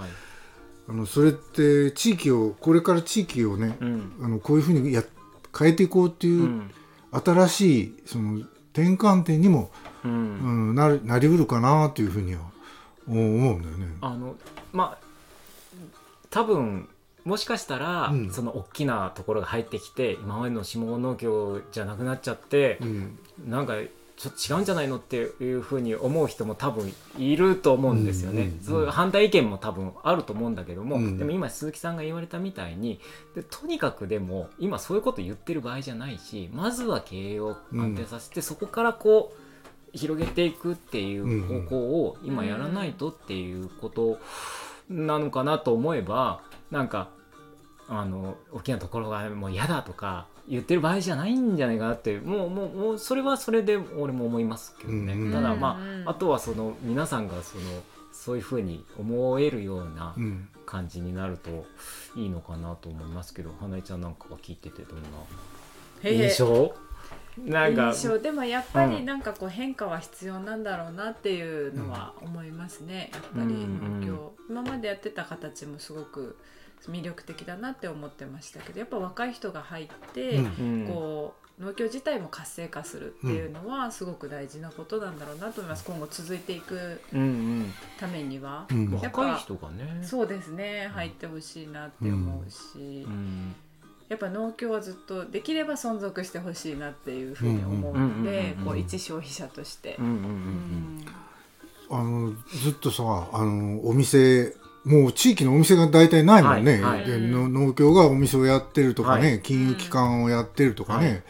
[0.89, 4.12] あのそれって地域をこれから地域をね、うん。
[4.21, 5.02] あのこういうふうにや
[5.58, 6.71] 変えていこうっていうう、ん。
[7.13, 8.39] 新しいその
[8.74, 9.71] 転換点にも、
[10.06, 10.72] ううん。
[10.74, 12.42] ん、なるなりうるかなというふうには
[13.08, 13.88] 思うんだよね。
[14.02, 14.36] あの
[14.72, 15.06] まあ
[16.30, 16.88] 多分
[17.24, 18.32] もしかしたら、うん。
[18.32, 23.20] その大きなところが入ってきて今までの下農協じゃなくなっちゃってう、ん。
[23.48, 23.76] なんか
[24.18, 28.54] ちょっと違うんじゃないのっていうふうに思う人も多分いると思うんですよね、うんうん。
[28.54, 28.64] うん。
[28.64, 31.18] そういう反対意見も多分あると思うんだけども、うん。
[31.18, 33.00] でも今鈴木さんが言われたみたいに
[33.36, 39.40] でとにかくでも今そういうこと言ってる場合じゃないしまずは経営を安定させて、そこからこう
[39.93, 44.19] 広げていくっていう方向を今やらないとっていうこと
[44.89, 47.10] なのかなと思えばなんか
[47.88, 55.21] あの大きなところがもう嫌だとか言ってる場合じゃないんじゃないかなってもうもうもうそれはそれで俺も思いますけどね、うん。
[55.27, 56.08] うんただまうん。
[56.08, 57.63] ああとはその皆さんがその
[58.13, 60.47] そういうふうに思えるようなうん。
[60.63, 61.65] 感じになると
[62.15, 65.08] いいのかなと思いますけど花江ちゃんなんかは聞いててどんな
[66.01, 66.73] へへ印象？
[67.38, 68.20] なんか印象。
[68.20, 68.91] でもやっぱうん。
[68.91, 76.38] りなんかこう変化は必要なんだろうなっていうのは思いますね、やっぱりうん農協、今までやってた形もすごく
[76.88, 80.46] 魅力的だなって思ってましたけどやっぱ若い人が入って、うん。
[80.46, 85.86] うんこう農協自体も活性化するっていうのはすごく大事なことなんだろうなと思います。
[85.86, 88.86] 今後続いていくうんためには、うん。
[88.88, 90.00] うん、やっぱ若い人がね。
[90.02, 90.89] そうですね。
[90.91, 93.56] 入ってほしいなって思うし、うん
[94.12, 99.97] やっぱ農協はずっとできれば存続してほしいなっていうふうに思うので一消費者として。
[101.89, 107.06] あのずっとさあのお店もう地域のお店が大体ないもんね、はいはい。
[107.06, 111.24] での農協がお店をやってるとかね、は金融機関をやってるとかね、はい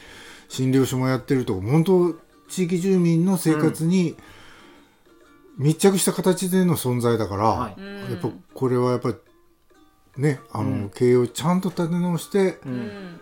[0.49, 2.13] 診療所もやってるとか本当
[2.49, 4.17] 地域住民の生活に
[5.57, 9.13] 密着した形での存在だから、やっぱこれはやっぱ
[10.17, 10.89] ねあの、うん。
[10.89, 12.73] 経営をちゃんと立て直してううん。
[12.79, 13.21] ん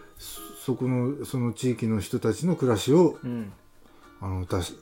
[0.66, 3.52] そこのその地域の人たちの暮らしをうん。
[4.22, 4.78] あのたし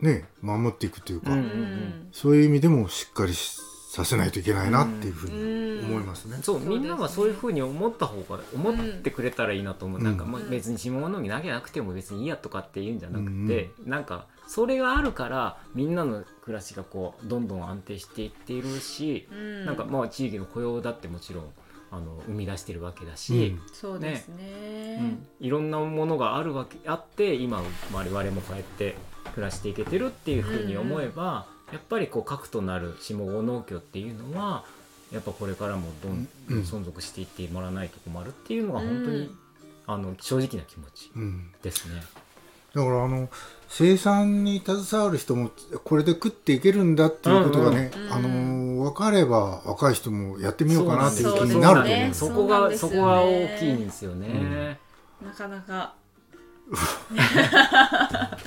[0.00, 2.08] ね守っていくというか、うんうん。
[2.12, 3.58] そういう意味でもしっかりし
[3.92, 5.84] させないといけないなっていうふうにうん。
[5.90, 6.38] 思いますね。
[6.42, 6.78] そうそうですね。
[6.78, 10.04] みんながそういうふうに思った方が思ってくれたらいいなと思う、うん。
[10.04, 19.66] なんかまあうん別に下物に投げなくても別にいいやとかって言うんじゃなくて、なんかそれがあるからみんなの暮らしがこうどんどん安定していっているし、うん。
[19.66, 21.44] なんかまあ地域の雇用だってもちろん
[21.90, 25.00] あの生み出してるわけだし、そうですね。
[25.40, 25.46] うん。
[25.46, 28.96] いろんなものがあるわけあって今我々もこうやって
[29.34, 34.64] 暮らしていけてるっていうふうに思えば、やっぱりこう核となる下郷農協っていうのは
[35.12, 36.62] やっぱこれからもどんどんうん。
[36.64, 39.38] 存続していってもらわないと困るっていうのが本当に、うん
[39.84, 41.50] あの正直な気持ちうん。
[41.60, 42.00] ですね。
[42.72, 43.28] だからあの
[43.68, 45.50] 生産に携わる人も
[45.82, 51.80] これで食っていけるんだっていうことがね、うんうんあの分かれば若い人もやってみようかなっていう気になると思う。
[51.80, 52.14] そうですね。
[52.14, 54.78] そこがそこが大きいんですよね。
[55.24, 55.94] なかなか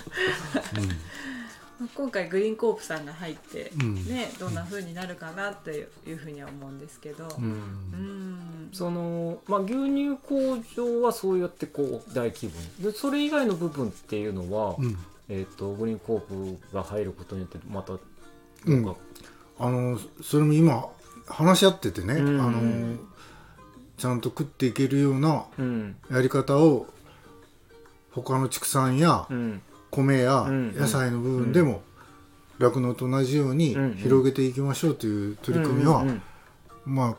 [1.94, 3.96] 今回グリーンコープさんが入って、うん。
[4.06, 7.44] ねどんな風になるかなっていうふうには思うんですけど、うん。
[7.44, 8.70] うん。
[8.72, 12.92] そのまあ、牛乳工場はそうやってこう大規模に。
[12.92, 14.98] でそれ以外の部分っていうのは、うん。
[15.28, 16.20] えー、とグリーンコー
[16.58, 17.98] プが入ることによってまたう
[18.74, 18.84] ん。
[18.84, 19.00] なんか。
[19.58, 20.86] あのそれも今
[21.28, 22.42] 話し合っててね、うん。
[22.42, 22.98] あの
[23.98, 25.98] ちゃんと食っていけるようなうん。
[26.10, 26.88] やり方を
[28.12, 29.62] 他の畜産やうん
[29.96, 31.82] 米やうん野菜の部分でも
[32.60, 36.22] 酪農と同じようにうん広げていきましょうという取り組みは、うん
[36.86, 37.16] まあ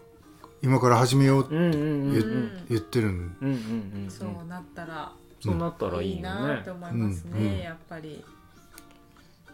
[0.62, 2.66] 今から始めようってうんうんうんうん。
[2.68, 6.62] 言,、ってるんそうなったらそうなったらいいなね。
[6.64, 7.58] と思いますね、うんうん。
[7.58, 8.24] やっぱり。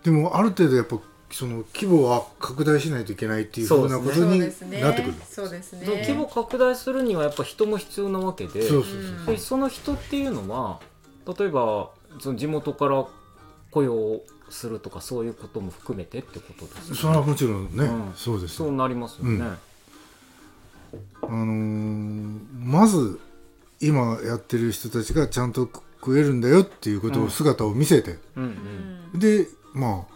[0.04, 0.98] でもある程度やっぱ
[1.30, 4.40] その規模は拡大しないといけないっていうふうなことそうに。
[4.40, 5.14] なってくる。
[5.28, 5.84] そうですね。
[5.84, 10.80] そう規模拡大するにはやっぱ人も必要なわけでそうそううんでその人っていうのは
[11.38, 13.04] 例えばその地元から
[13.70, 14.20] 雇用
[14.50, 16.96] するとかそういうことも含めてってことですそう。
[16.96, 18.66] それはもちろんね、うんそうですよ。
[18.66, 19.30] そうなりますよね。
[19.32, 19.42] うん
[21.22, 23.18] あのーまず
[23.80, 25.68] 今やってる人たちがちゃんと
[26.00, 28.46] 食えるんだよっていうことをうん姿を見せて、うんう
[29.14, 30.14] うんんでまあ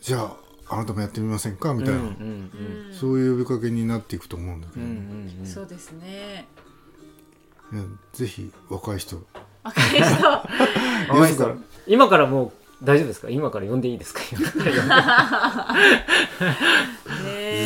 [0.00, 2.10] じゃああなたもやってみませんかみたいな、うんうん
[2.88, 6.46] うんそういう呼びかけになっていくと思うんだけど、うんうんうんそうですね。
[7.72, 9.22] いやぜひ若い人
[9.64, 10.04] 若い人。
[11.12, 11.64] 青井さん。
[11.86, 13.28] 今からもう大丈夫ですか？
[13.30, 14.20] 今から呼んでいいですか？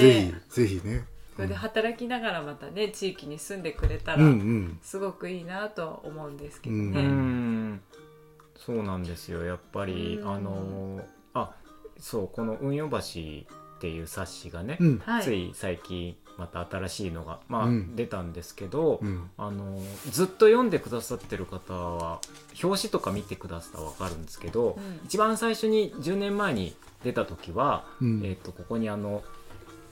[0.01, 1.05] ぜひぜひね。
[1.37, 4.79] これで働きながらまたね地域に住んでくれたうんらうん。
[4.83, 7.03] すごくいいなと思うんですけどううね。
[7.03, 7.81] ん。
[8.57, 10.19] そうなんですよやっぱり。
[10.23, 10.29] うん。
[10.31, 11.05] あの
[11.35, 11.51] あ
[11.99, 13.03] そうこの「運用橋」っ
[13.81, 14.99] ていう冊子がね、うん。
[15.05, 15.23] はい。
[15.23, 17.97] つい最近また新しいのが、まあうん。
[17.97, 19.31] 出たんですけど、うん。
[19.39, 22.21] あのずっと読んでくださってる方は
[22.63, 25.01] 表紙とか見てくださったら分かるんですけど、うん。
[25.07, 28.21] 一番最初に10年前に出た時は、うん。
[28.25, 29.23] えー、とここにあの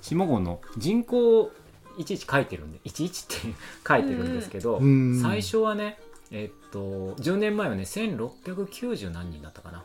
[0.02, 0.60] 下郷の。
[0.76, 1.52] 人口を
[1.96, 3.54] いちいち書いてるんでいちいちって
[3.86, 5.20] 書いてるんですけど、うん。
[5.20, 5.98] 最初はね
[6.30, 9.84] えっ、と10年前はね1690何人だったかな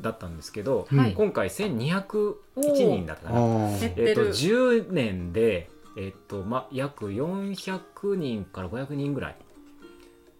[0.00, 3.68] だったんですけど、うん今回1201人だったかな。
[3.80, 4.30] えっと、る。
[4.30, 9.36] 10年で、えっとま、約400人から500人ぐらい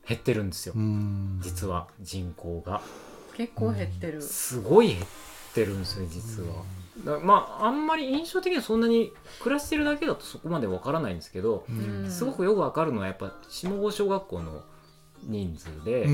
[0.08, 1.40] 減ってるんですよ、うん。
[1.42, 2.82] 実は人口が。
[3.36, 4.20] 結構減ってる。
[4.22, 5.00] すごい減っ
[5.54, 6.64] てるんですよ実は、
[7.04, 12.10] だまああんまり印象的にはそんなに暮らしてるだけだとそこまでわからないんですけど、うん。
[12.10, 14.62] すごくよくわかるのはやっぱ下郷小学校の
[15.22, 16.06] 人数で、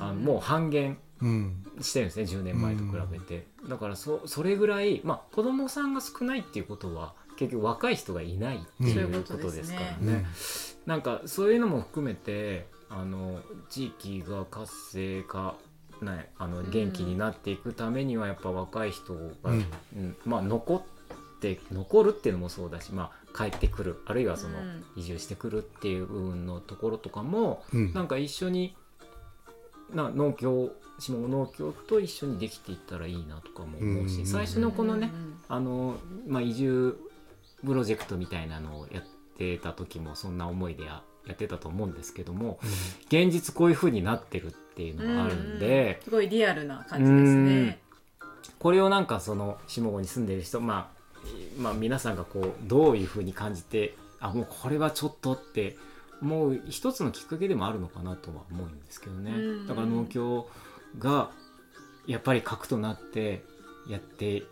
[0.00, 1.64] あのもう半減うん。
[1.82, 9.22] してるんですね10年前と比べて、だからそそれぐらい、まあ、子供さんが少ないっていうことは結局若い人がいないっていううん。
[9.24, 10.26] ことですからうんね、
[10.84, 15.54] なんかそういうのも含めてあの地域が活性化
[16.02, 19.64] ね、あの元気になっていくためにはやっぱ若い人が、うん。
[19.96, 20.16] うん。
[20.24, 24.02] まあ、残って残るっていうのもそうだし、まあ、帰ってくる。
[24.06, 24.84] あるいはそのうん。
[24.96, 27.92] 移住してくるっていう部分のところとかもうん。
[27.92, 28.74] なんか一緒に
[29.94, 34.26] な農協下農協と一緒にできていったらいいなとかも思うし、うん。
[34.26, 35.34] 最初のこのね、うん。
[35.48, 36.98] あの、まあ、移住
[37.64, 39.02] プロジェクトみたいなのをやっ
[39.36, 42.58] てた時もそんな思いでややってたと思うんですけども
[43.06, 46.04] 現実こういう風になってるっていうのがあるんで、うん。
[46.04, 47.78] すごいリアルな感じですね。
[48.58, 51.00] これをなんかその下郷に住んでる人、まあ、
[51.58, 55.76] まあ皆さんがこうどういう風に感じてあもうこれはちょっとって
[56.20, 59.66] もう一つのきっかけでもあるのかなとは思うんですけどね、うん。
[59.66, 60.48] だから農協
[60.98, 61.30] が
[62.06, 63.44] やっぱり核となって
[63.88, 64.42] やって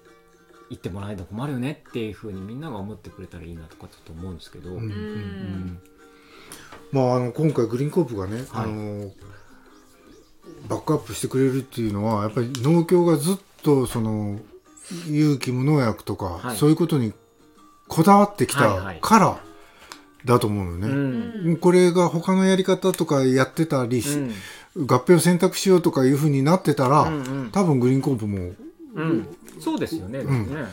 [0.70, 4.76] 行ってもらえないと困るよねっていうふうにみんなが思ってくれたらいいなとかちょっと思うんですけど、うん。
[4.76, 4.90] ううん。
[4.90, 5.80] ん
[6.92, 8.46] まあ、あの今回グリーンコープがね、はい。
[8.64, 9.10] あの
[10.68, 14.38] バックアップしてくれるっていうのはやっぱり農協がずっとその
[15.06, 16.56] 有機無農薬とか、はい。
[16.56, 17.12] そういうことに
[17.86, 19.00] こだわってきはいはい。
[19.00, 19.40] たから
[20.24, 21.52] だと思うようね。
[21.52, 21.56] ん。
[21.56, 24.86] これが他のやり方とかやってたり、うん。
[24.86, 27.50] 合併を選択しようとかいうふうになってたら、うんうん。
[27.50, 28.52] 多分グリーンコープも
[29.02, 29.36] うん。
[29.60, 30.26] そうですよね、ん。
[30.26, 30.66] ね。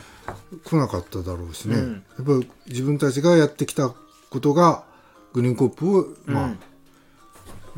[0.64, 1.92] 来なかっただろうしね、うん。
[1.92, 3.94] やっぱり自分たちがやってきた
[4.30, 4.84] ことが
[5.32, 6.58] グリーンコープを、まあうん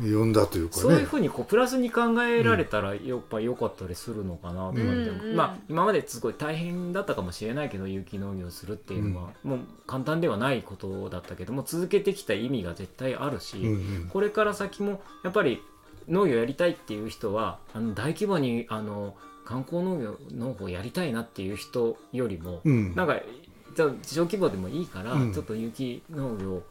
[0.01, 0.81] 呼んだというかね。
[0.81, 5.35] そういうふうにこうプラスに考えられたらやっぱ良かったりするのかなとかって、うん。
[5.35, 14.09] まあ今まですごい大変だったかもしれないけど有機農業をするっていうのは、もう簡単ではないことだったけども続けてきた意味が絶対あるし、うんうん。
[14.09, 15.61] これから先もやっぱり
[16.07, 19.15] 農業やりたいっていう人はあの大規模にあの
[19.49, 22.93] 観光農業農法やりたいなっていう人よりも、うん。
[22.93, 23.19] なんか
[23.75, 25.33] じゃあ小規模でもいいから、うん。
[25.33, 26.61] ちょっと有機農業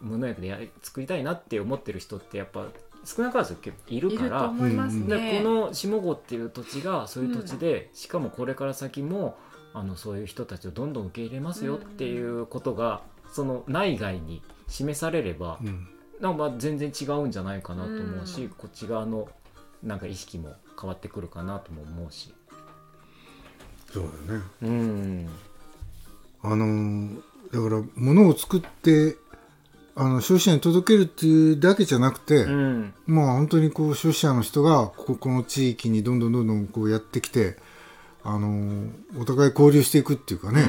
[0.00, 2.68] 無農薬でやり作りたいなって思ってる人ってやっぱ
[3.04, 4.46] 少なからず結構いるから。
[4.46, 9.36] この下郷っていう土地がそういう土地で、しかもこれから先も
[9.74, 15.88] あのそういう人たちをどんどん受け入れますよっていうことが、その内外に示されれば、うん。
[16.20, 18.48] なんかまあ全然違うんじゃないかなと思うし、うん。
[18.50, 19.28] こっち側の
[19.82, 22.32] なんか意識も変わってくるかなとも思うし。
[23.92, 24.42] そうだね。
[24.62, 25.28] うん。
[26.42, 27.20] あのー
[27.52, 29.16] だから物を作って
[29.96, 32.94] あの消費者に届けるっていうだけじゃなくて、うん。
[33.06, 37.56] まあ本当にこう消費者の人がこここの地域にどんどんどんどんこうやってきて
[38.22, 40.62] あのーお互い交流していくっていうかね、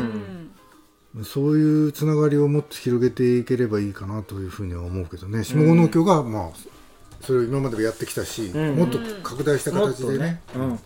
[1.16, 1.24] うん。
[1.24, 5.44] そういうつながりをもっと広げていければいいかなというふうには思うけどね。
[5.44, 6.50] 下郷農協がまあ
[7.22, 8.76] それを今までもやってきたし、うん。
[8.76, 10.18] もっと拡大した形でね。
[10.18, 10.80] ね、うん、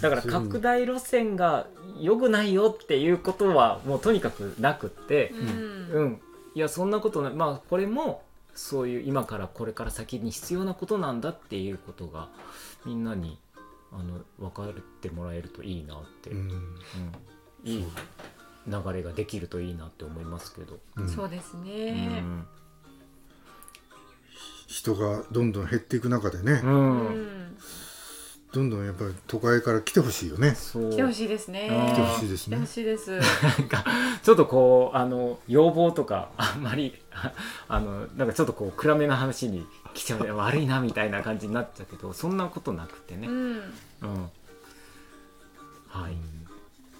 [0.00, 1.66] だから拡大路線が
[2.00, 6.02] 良くないよっていうことはもうとにかくなくって、うん。
[6.02, 6.20] うん、
[6.54, 7.32] いやそんなことない。
[7.34, 8.22] まあこれも
[8.54, 12.28] そういう今からこれから先に必要なことなんだっていうことが
[12.84, 13.38] みんなに
[13.92, 16.50] あの分かってもらえるといいなって、うん。
[16.50, 16.72] うん。
[17.64, 17.84] いい
[18.68, 20.78] 流れができるといいなって思いますけど。
[20.96, 21.08] うん。
[21.08, 22.22] そうですうね。
[24.76, 26.96] ん人がどんどん減っていく中でね、ううん。
[27.08, 27.56] ん
[28.52, 30.54] どんどんやっぱり都会から来てほしいよね。
[30.54, 30.90] そう。
[30.90, 31.68] 来てほしいですね。
[31.92, 33.10] 来てほしいです来てほねしいです。
[33.18, 33.84] なんか
[34.22, 36.94] ちょっとこうあの要望とかあんまり
[37.68, 43.34] あのなんかちょっとこう暗めな話に来ちゃう悪いなみたいな感じになっちゃうけどそんなことなくてね、うん。
[43.42, 43.60] うん、
[45.88, 46.16] はい。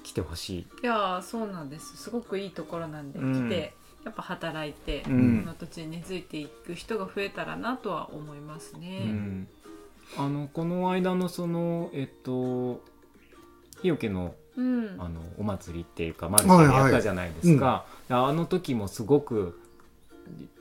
[0.02, 1.96] 来てほしい、いやーそうなんです。
[1.96, 3.48] すごくいいところなんで、うん。
[3.48, 3.74] 来て
[4.06, 5.40] やっぱ働いて、うん。
[5.42, 9.00] この土地に根付いていく人が増えたらなとは思いますうね。
[9.00, 9.48] ん、
[10.16, 12.80] あのこの間のそのえっと
[13.82, 14.96] 日よけのうん。
[14.98, 19.60] あのお祭りっていうかマルシェでやったじゃないですか、あの時もすごく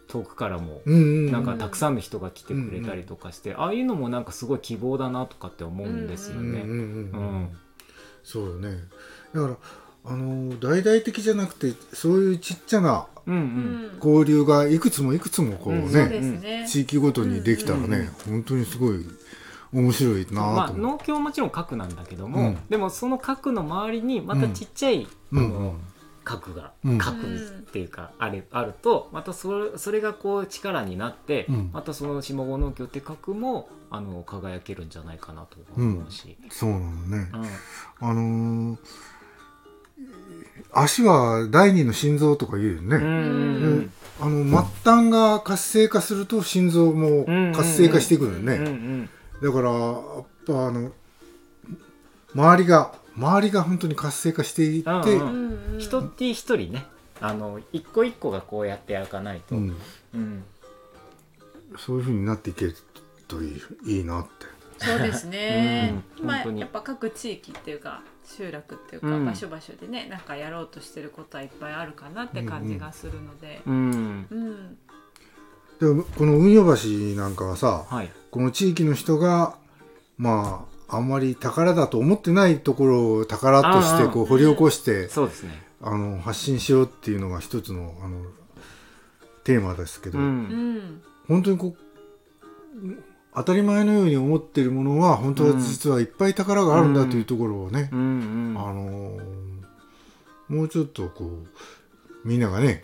[0.07, 1.31] 遠くからもうんうん。
[1.31, 6.61] なんかたくさんの人が来てくれたりとかして、ああいうのもなんかすごい希望だなとかって思うんですよね。
[6.61, 7.41] うんうんうんううん。
[7.43, 7.57] ん。
[8.23, 8.69] そうよね。
[9.33, 9.57] だから
[10.07, 13.43] あの大々的じゃなくてそういうちっちゃなうんううん。
[13.43, 13.95] ん。
[13.97, 16.67] 交流がいくつもいくつもこうね、うんね。
[16.69, 19.05] 地域ごとにできたらね、本当にすごい
[19.73, 22.57] 面白いなまあと思う、農協はもちろん核なんだけども、うん。
[22.69, 25.73] でもその核の周りにまたちっちゃい、うん。
[26.23, 26.97] 核が、うん。
[26.99, 31.69] 核っていうかあれあるとまたそれそれがこう力になって、うん。
[31.73, 36.37] またその下郷農協って核もあの輝けるんじゃないかなと思うし。
[36.51, 37.31] そうなのね。
[38.01, 38.07] うん。
[38.07, 38.77] あのー
[40.71, 43.03] 足は第二の心臓とか言うよね、うん。
[43.03, 43.09] う
[43.79, 43.91] ん。
[44.21, 49.09] あの末端が活性化すると心臓も活性化していくのよね、
[49.41, 50.91] だからやっぱあの
[52.33, 55.73] 周りが周りが本当に活性化していって、うんうんうん。
[55.73, 55.79] うん。
[55.79, 56.85] 一人一人ね。
[57.21, 59.75] あの一個一個がこうやってやかないと、うん。
[60.13, 60.43] うん。
[61.77, 62.75] そういう風になっていける
[63.27, 63.47] とい
[63.85, 64.85] いいいなって。
[64.85, 66.03] そうですね。
[66.19, 66.23] うん。
[66.23, 69.25] 今やっぱ各地域っていうか集落っていうかうん。
[69.25, 73.61] 場所場所でね、なんかやろうとしてることはいっぱいあるかなって感じがするので。
[73.65, 74.27] うん。
[74.29, 74.77] うん。
[75.79, 76.87] でこの運用橋
[77.19, 78.11] なんかはさはい。
[78.31, 79.57] この地域の人が
[80.17, 85.63] まああんまり宝だと思ってないところを宝としてこう掘り起こしてそうですね。
[85.81, 88.23] あの発信しようっていうのが一つのあの
[89.43, 90.25] テーマですけど、うん。
[90.25, 91.01] うん。
[91.27, 91.85] 本当にこう
[93.35, 99.19] 当たり前のように思ってるものは本当は実はいっぱい宝があるんだというところをね、あの
[100.47, 101.47] もうちょっとこう
[102.23, 102.83] みんながね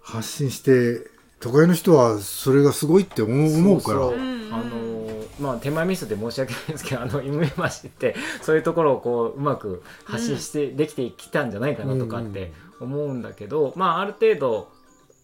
[0.00, 1.00] 発信して
[1.40, 4.10] 都会の人はそれがすごいって思うからそう。
[4.12, 4.94] そううんあの
[5.40, 14.68] まあ手前ミスで申し訳ないですけどあの MMC ってそういうところをこううまく発信してできてきたんじゃないかなとかって思うんだけど、まあある程度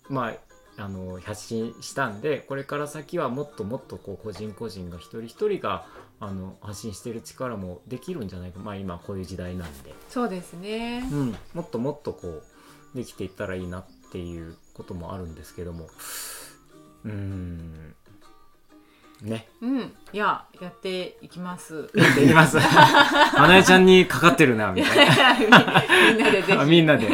[0.09, 0.50] まあ
[0.81, 5.87] あの発信したんでこれから先はもっともっとこう個人個人が一人一人が
[6.19, 11.09] あの発信してる力もできるんじゃないかまあ今こういう時代なんで、そうですね。
[11.11, 12.43] うん、もっともっとこう
[12.95, 15.89] できていったらいいなっていうこともあるんですけども。
[17.05, 17.95] うーん。
[19.23, 19.49] ね。
[19.61, 19.79] うん。
[20.13, 21.91] いややっていきます。
[21.95, 22.57] やっていきます。
[23.37, 25.35] まなえちゃんにかかってるなみたいな。
[25.39, 25.47] み
[26.17, 27.09] みんなでぜあひみんなで。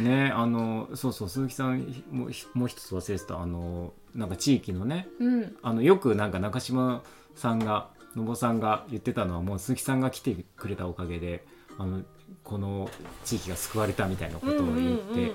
[0.00, 1.80] うんねあのそうそう鈴木さん
[2.10, 5.56] ももう一つ忘れてたあのなんか地域のねうん。
[5.62, 7.02] あのよくなんか中島
[7.34, 11.44] さんがのぼさんが言ってたのはもう鈴木さんが来てくれたおかげで
[11.78, 12.02] あの
[12.44, 12.90] この
[13.24, 15.32] 地域が救われたみたいなことを言って、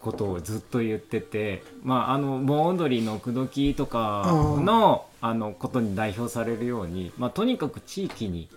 [0.00, 4.24] ことをずっと言っててまああの盆踊りの口説きとか
[4.60, 8.48] のあのことに代表されるように、まあ、とにかく地域に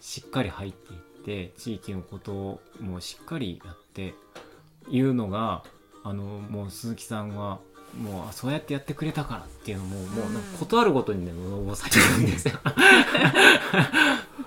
[0.00, 4.14] しっかり入っていって地域のことをもうしっかりやって
[4.90, 5.62] いうのが
[6.04, 7.58] あのもう鈴木さんは
[7.96, 12.54] もうあそうやってやってくれたからっていうのも、もうなんかことあるごとにね応募されるんですよ。
[12.62, 12.74] だか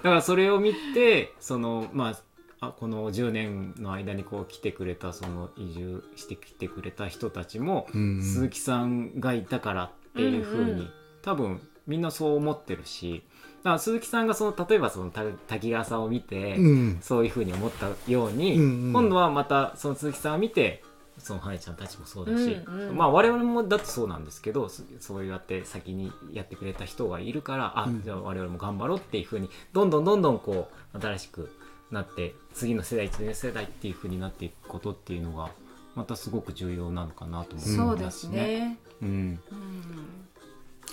[0.03, 10.89] らそれを見てそのまああこの10年の間にこう来てくれたその移住してきてくれた人たちも、うん鈴木さんがいたからっていうふうに、うんうん。
[11.23, 13.23] 多分みんなそう思ってるし
[13.63, 16.97] だから鈴木さんがその例えばそのた滝川さんを見て、うん。
[17.01, 18.93] そういうふうに思ったように、うんうん。
[18.93, 20.83] 今度はまたその鈴木さんを見て
[21.19, 22.97] その花江ちゃんたちもそうだし、うんうん。
[22.97, 28.03] まあ我々もだってそうなんですけどそそうやって先にやってくれた人がいるからあ、うん。
[28.03, 31.51] じゃあ我々も頑張ろうっていうふうにどんどんどんどんこう新しく
[31.91, 35.51] なって次の世代次の世代っていうふうになっていくことっていうのが
[35.93, 37.77] またすごく重要なのかなと思いますね。
[37.77, 38.77] そうですね。
[39.01, 39.39] うん、うん。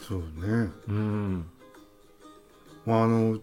[0.07, 0.71] そうね。
[0.89, 1.47] うん
[2.89, 3.39] まああの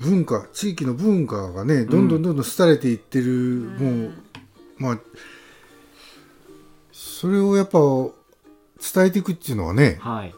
[0.00, 3.26] 文化地域の文化がねどんどんどんどん廃れていってる、
[3.78, 4.12] もう
[4.78, 4.98] まあ
[6.92, 10.34] それをやっぱ伝えていくっていうのはねはい、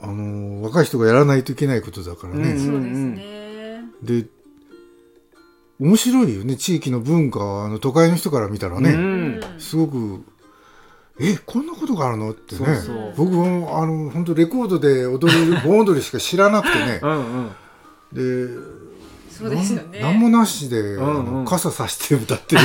[0.00, 3.82] あの若い人がやらないといけないことだからね、うんそうですね。
[4.02, 4.26] で
[5.78, 9.40] 面白いよね地域の文化はあの都会の人から見たらね、うん。
[9.58, 10.24] すごく
[11.18, 12.64] えこんなことがあるのってね。
[12.64, 13.14] そうそう。
[13.16, 17.00] 僕もあの本当レコードで踊る盆踊りしか知らなくてね。
[17.02, 17.50] うんうん
[18.12, 18.48] で
[19.40, 20.00] そうですよね。
[20.00, 21.34] なん何もなしで、あんうん。
[21.42, 22.62] の傘さして歌ってる。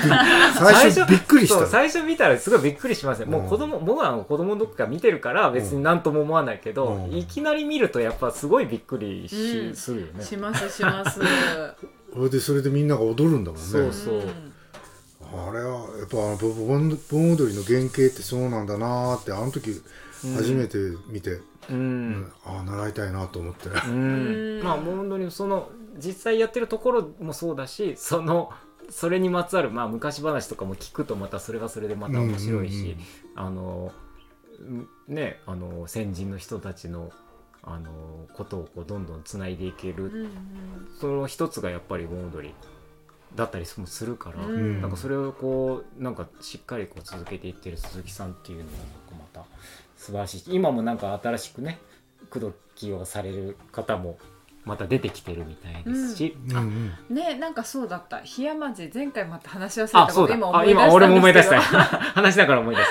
[0.56, 1.66] 最初びっくりした。
[1.66, 7.16] 最初見たらすごいびっくりしますね、もう子供僕は子供の時から見てるから別に何とも思わないけど、うん。
[7.16, 10.24] いきなり見るとやっぱすごいびっくりし、うんするよね。
[10.24, 11.20] しますします。
[12.14, 13.66] それでそれでみんなが踊るんだもんね。
[13.66, 14.22] そうそう。
[15.36, 19.82] あれはやっぱあの盆盆踊りの原型ってそうなんだなーってあの時
[20.36, 24.58] 初めて見て、うん、うんああ習いたいなと思って、うん。
[24.58, 24.62] うん。
[24.62, 28.50] まあ本当にその実際やってるところもそうだしその
[28.90, 32.98] それにまつわる、まあ、昔話とかも聞くとまたそれがそれでまた面白いし、うんうんうん。
[33.34, 33.92] あの
[34.60, 37.10] うんねあの先人の人たちの
[37.62, 37.90] あの
[38.34, 40.30] ことをこうどんどんつないでいける、うんうん。
[41.00, 42.54] その一つがやっぱり盆踊り
[43.34, 44.82] だったりもするから、うん。
[44.82, 49.23] なんかそれをこうなんかしっかりこう続けていってる鈴木さんっていうのがなんかまた
[49.96, 50.42] 素晴らしい。
[50.48, 51.78] 今もなんか新しくね
[52.30, 54.18] 口説きをされる方も
[54.64, 56.56] また出てきてるみたいですし、うん
[57.08, 57.14] うん。
[57.14, 58.18] ねなんかそうだった。
[58.24, 60.34] 檜山寺前回また話し忘れたあそうだ。
[60.36, 61.82] こと今あ今思い出したんですけど。
[61.82, 62.04] 俺も思い出した。
[62.20, 62.88] 話しながら思い出し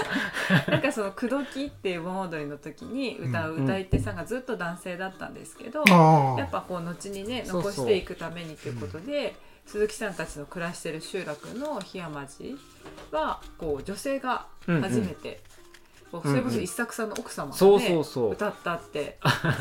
[0.65, 0.71] た。
[0.71, 12.57] なんかその口説きっていう盆踊りの時に歌ううん歌い手さんがずっと男性だったんですけど、ああやっぱこう後にね残していくためにということで鈴木さんたちの暮らしてる集落の檜山寺
[13.11, 15.53] はこう女性が初めて、こう
[16.22, 18.32] それこそ一作さんの奥様がね、そうそうそう。
[18.34, 19.18] 歌ったって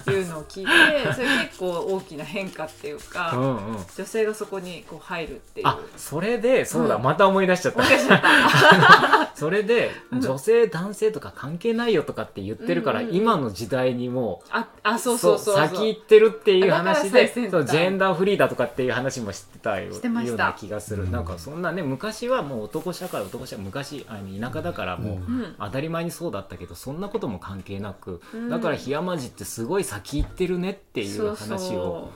[0.08, 0.70] いうのを聞いて
[1.14, 3.76] それ結構大きな変化っていうか、うんうん。
[3.96, 5.66] 女性がそこにこう入るっていう。
[5.66, 7.02] あそれでそうだ、うん。
[7.02, 7.80] また思い出しちゃった。
[7.80, 9.32] 思い出しちゃった。
[9.36, 10.20] それでうん。
[10.20, 13.16] 女性男性とか関係ないよとかって言ってるから、うんうんうん。
[13.16, 15.68] 今の時代にもああそうそうそうそう。
[15.68, 21.12] 先行ってるっていう話でそうジェンダーフリーだとかっていう話もしてたよしてたような気がする、うん。
[21.12, 25.18] なんかそんなね昔はもう男社会男社会昔あの田舎だからもう、
[25.58, 28.50] 当たり前にそうだったけどそんなことも関係なく、うん。
[28.50, 32.10] だから檜山寺ってすごい先行ってるねっていう話を。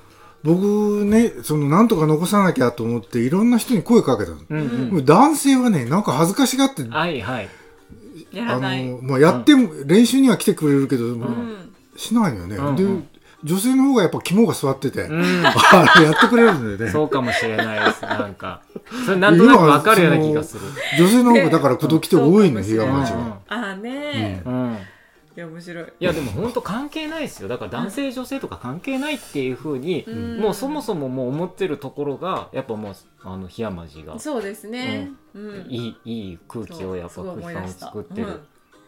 [0.45, 5.05] 僕ねそのなんとか残さなきゃと思っていろんな人に声かけたの、うんうん。
[5.05, 7.49] 男性はねなんか恥ずかしがってはいはい。
[8.33, 8.85] やらない。
[8.87, 11.73] の、まあ、やっても、練習には来てくれるけど、うん。
[11.97, 12.77] しないのよね、うん。
[12.77, 13.16] で
[13.47, 15.47] 女性の方がやっぱ肝が座ってて、うん。
[15.47, 16.91] あれやってくれるんだよね。
[16.91, 18.61] そうかもしれないですなんか。
[19.05, 20.63] それなんとなくわかるような気がする。
[20.99, 23.31] 女性の方がだから口説き手多いのね檜山町うん。
[23.31, 24.79] は、ああね、うん。
[25.37, 25.85] いや面白い。
[25.85, 27.49] いやでも本当関係ないですよ。
[27.49, 30.41] だから男性女性とか関係ないっていうふうに、ん。
[30.41, 34.19] もうそもそももう思ってるところがやっぱもうあの檜山寺が。
[34.19, 35.13] そうですね。
[35.35, 35.67] うん。
[35.69, 38.41] いいいい空気をやっぱ空間を作ってる、うん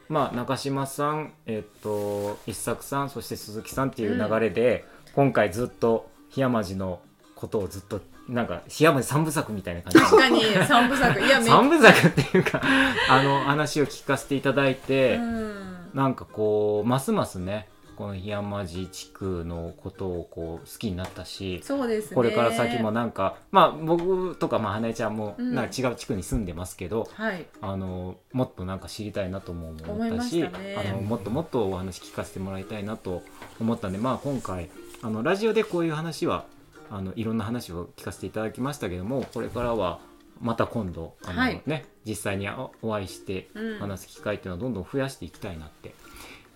[0.09, 4.85] まあ中島さんえっと一作さんそして鈴木さんっていう流れで、
[5.15, 7.01] 今回ずっと檜山寺の
[7.35, 9.99] ことをずっとなんか檜山寺三部作みたいな感じ。
[9.99, 11.21] で確かに三部作。
[11.21, 12.63] いやめ三部作っていうか
[13.09, 15.79] あの話を聞かせていただいて、うん。
[15.95, 17.67] なんかこうますますね
[17.99, 22.15] この檜山寺地区のことをこう好きになったしそうですね。
[22.15, 25.53] これから先もなんかまあ僕とかまあ花江ちゃんもうん。
[25.53, 27.45] なんか違う地区に住んでますけど、はい。
[27.61, 30.77] あのもっとなんか知りたいなとも思思いまったしね。
[30.79, 33.25] あのもっともっとお話聞かせてもらいたいなと
[33.59, 34.71] 思ったんでまあ今回
[35.03, 36.45] あのラジオでこういう話は
[36.93, 39.99] あのいろんな話を聞かせていただきましたけどもこれからは
[40.41, 41.61] また今度あの、はい。
[41.67, 43.79] ね実際におお会いしてうん。
[43.81, 45.97] 話す機会っていうのをどんどん増やしていきたいなって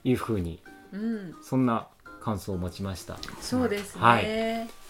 [0.04, 0.62] いうふうに
[0.92, 1.34] うん。
[1.42, 1.88] そんな
[2.20, 3.18] 感想を持ちました。
[3.40, 4.00] そうですね。
[4.02, 4.26] はい。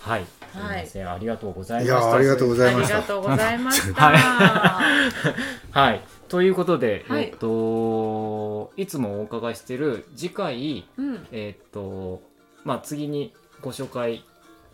[0.00, 0.26] はい。
[0.52, 2.08] はい、すみません、ありがとうございいました。
[2.08, 2.96] やありがとうございありました。
[2.96, 4.02] がとうございました。
[5.80, 7.24] はい、ということで、はい。
[7.24, 11.26] えっといつもお伺いしてる次回うん。
[11.32, 12.22] えっと
[12.64, 14.24] まあ次にご紹介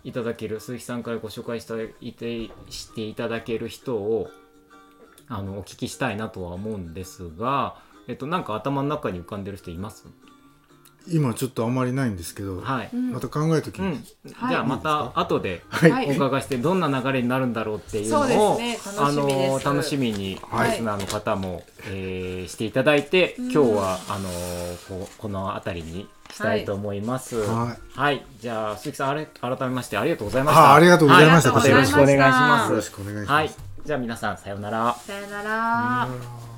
[0.05, 4.31] いただける鈴木さんからご紹介していてしていただける人を
[5.29, 7.76] あのお聞きしたいなとは思うんですが、
[8.09, 10.07] えっとなんか頭の中に浮かんでる人います？
[11.11, 12.90] 今ちょっとあんまりないんですけど、はい。
[12.92, 13.12] うん。
[13.12, 13.92] また考えときうん。
[13.92, 13.96] ま
[14.30, 14.50] す、、はい。
[14.50, 16.11] じゃあまた後ではい。
[16.11, 19.02] お伺いしてどんな流れになるんだろうっていうのそうを、ですね。
[19.02, 19.64] あ楽しみです。
[19.66, 20.70] の楽しみにはい。
[20.70, 23.44] リスナーの方も、えーしていただいて、うん。
[23.50, 24.28] 今日はあの
[24.88, 27.36] ここの辺りにしたいと思います。
[27.36, 28.26] はい、はい。
[28.40, 30.72] じゃあ鈴木さんあれ改めましてありがとうございました。
[30.72, 31.68] あありがとうございました。
[31.68, 32.70] よろしくお願いします。
[32.70, 33.50] よろしくお願いします、はい、
[33.84, 34.94] じゃあ皆さんさようなら。
[34.94, 36.57] さよなら